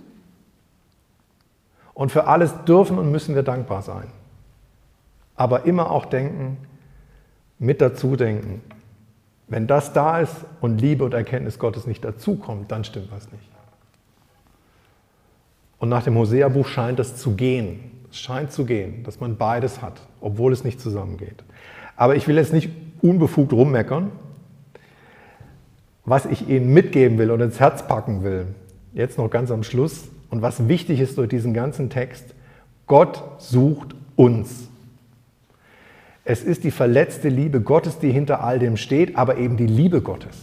Und 1.95 2.13
für 2.13 2.27
alles 2.27 2.53
dürfen 2.65 2.99
und 2.99 3.11
müssen 3.11 3.35
wir 3.35 3.43
dankbar 3.43 3.83
sein. 3.83 4.09
Aber 5.37 5.65
immer 5.65 5.91
auch 5.91 6.07
denken, 6.07 6.59
mit 7.59 7.81
dazu 7.81 8.17
denken. 8.17 8.63
Wenn 9.49 9.67
das 9.67 9.93
da 9.93 10.21
ist 10.21 10.35
und 10.61 10.81
Liebe 10.81 11.05
und 11.05 11.15
Erkenntnis 11.15 11.59
Gottes 11.59 11.87
nicht 11.87 12.05
dazukommt, 12.05 12.73
dann 12.73 12.85
stimmt 12.85 13.11
was 13.13 13.31
nicht. 13.31 13.49
Und 15.79 15.89
nach 15.89 16.03
dem 16.03 16.17
Hosea-Buch 16.17 16.67
scheint 16.67 16.99
es 17.01 17.17
zu 17.17 17.33
gehen. 17.33 17.93
Es 18.11 18.19
scheint 18.19 18.51
zu 18.51 18.65
gehen, 18.65 19.05
dass 19.05 19.21
man 19.21 19.37
beides 19.37 19.83
hat, 19.83 20.01
obwohl 20.21 20.53
es 20.53 20.65
nicht 20.65 20.81
zusammengeht. 20.81 21.45
Aber 21.97 22.17
ich 22.17 22.27
will 22.29 22.37
jetzt 22.37 22.53
nicht 22.53 22.71
unbefugt 23.03 23.53
rummeckern. 23.53 24.11
Was 26.05 26.25
ich 26.25 26.49
Ihnen 26.49 26.73
mitgeben 26.73 27.19
will 27.19 27.31
und 27.31 27.41
ins 27.41 27.61
Herz 27.61 27.87
packen 27.87 28.23
will, 28.23 28.47
jetzt 28.95 29.19
noch 29.19 29.29
ganz 29.29 29.51
am 29.51 29.63
Schluss, 29.63 30.09
und 30.31 30.43
was 30.43 30.69
wichtig 30.69 31.01
ist 31.01 31.19
durch 31.19 31.29
diesen 31.29 31.55
ganzen 31.55 31.91
Text, 31.91 32.35
Gott 32.87 33.23
sucht 33.39 33.95
uns. 34.17 34.69
Es 36.29 36.43
ist 36.43 36.65
die 36.65 36.73
verletzte 36.73 37.29
Liebe 37.29 37.61
Gottes, 37.61 38.01
die 38.01 38.11
hinter 38.11 38.43
all 38.43 38.59
dem 38.59 38.77
steht, 38.77 39.17
aber 39.17 39.37
eben 39.37 39.57
die 39.57 39.69
Liebe 39.69 40.03
Gottes. 40.03 40.37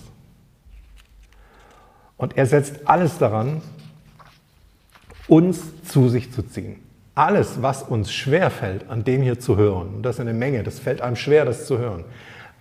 Und 2.15 2.37
er 2.37 2.45
setzt 2.45 2.87
alles 2.87 3.17
daran, 3.17 3.61
uns 5.27 5.83
zu 5.83 6.07
sich 6.07 6.31
zu 6.31 6.41
ziehen. 6.41 6.77
Alles, 7.15 7.61
was 7.61 7.83
uns 7.83 8.13
schwer 8.13 8.49
fällt, 8.49 8.89
an 8.89 9.03
dem 9.03 9.21
hier 9.21 9.39
zu 9.39 9.57
hören, 9.57 9.95
und 9.95 10.03
das 10.03 10.15
ist 10.15 10.21
eine 10.21 10.33
Menge, 10.33 10.63
das 10.63 10.79
fällt 10.79 11.01
einem 11.01 11.17
schwer, 11.17 11.43
das 11.43 11.67
zu 11.67 11.77
hören. 11.77 12.05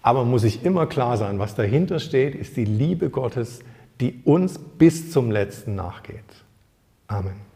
Aber 0.02 0.24
muss 0.24 0.42
ich 0.42 0.64
immer 0.64 0.86
klar 0.86 1.16
sein, 1.16 1.38
was 1.38 1.54
dahinter 1.54 2.00
steht, 2.00 2.34
ist 2.34 2.56
die 2.56 2.64
Liebe 2.64 3.08
Gottes, 3.08 3.60
die 4.00 4.20
uns 4.24 4.58
bis 4.58 5.12
zum 5.12 5.30
Letzten 5.30 5.76
nachgeht. 5.76 6.24
Amen. 7.06 7.51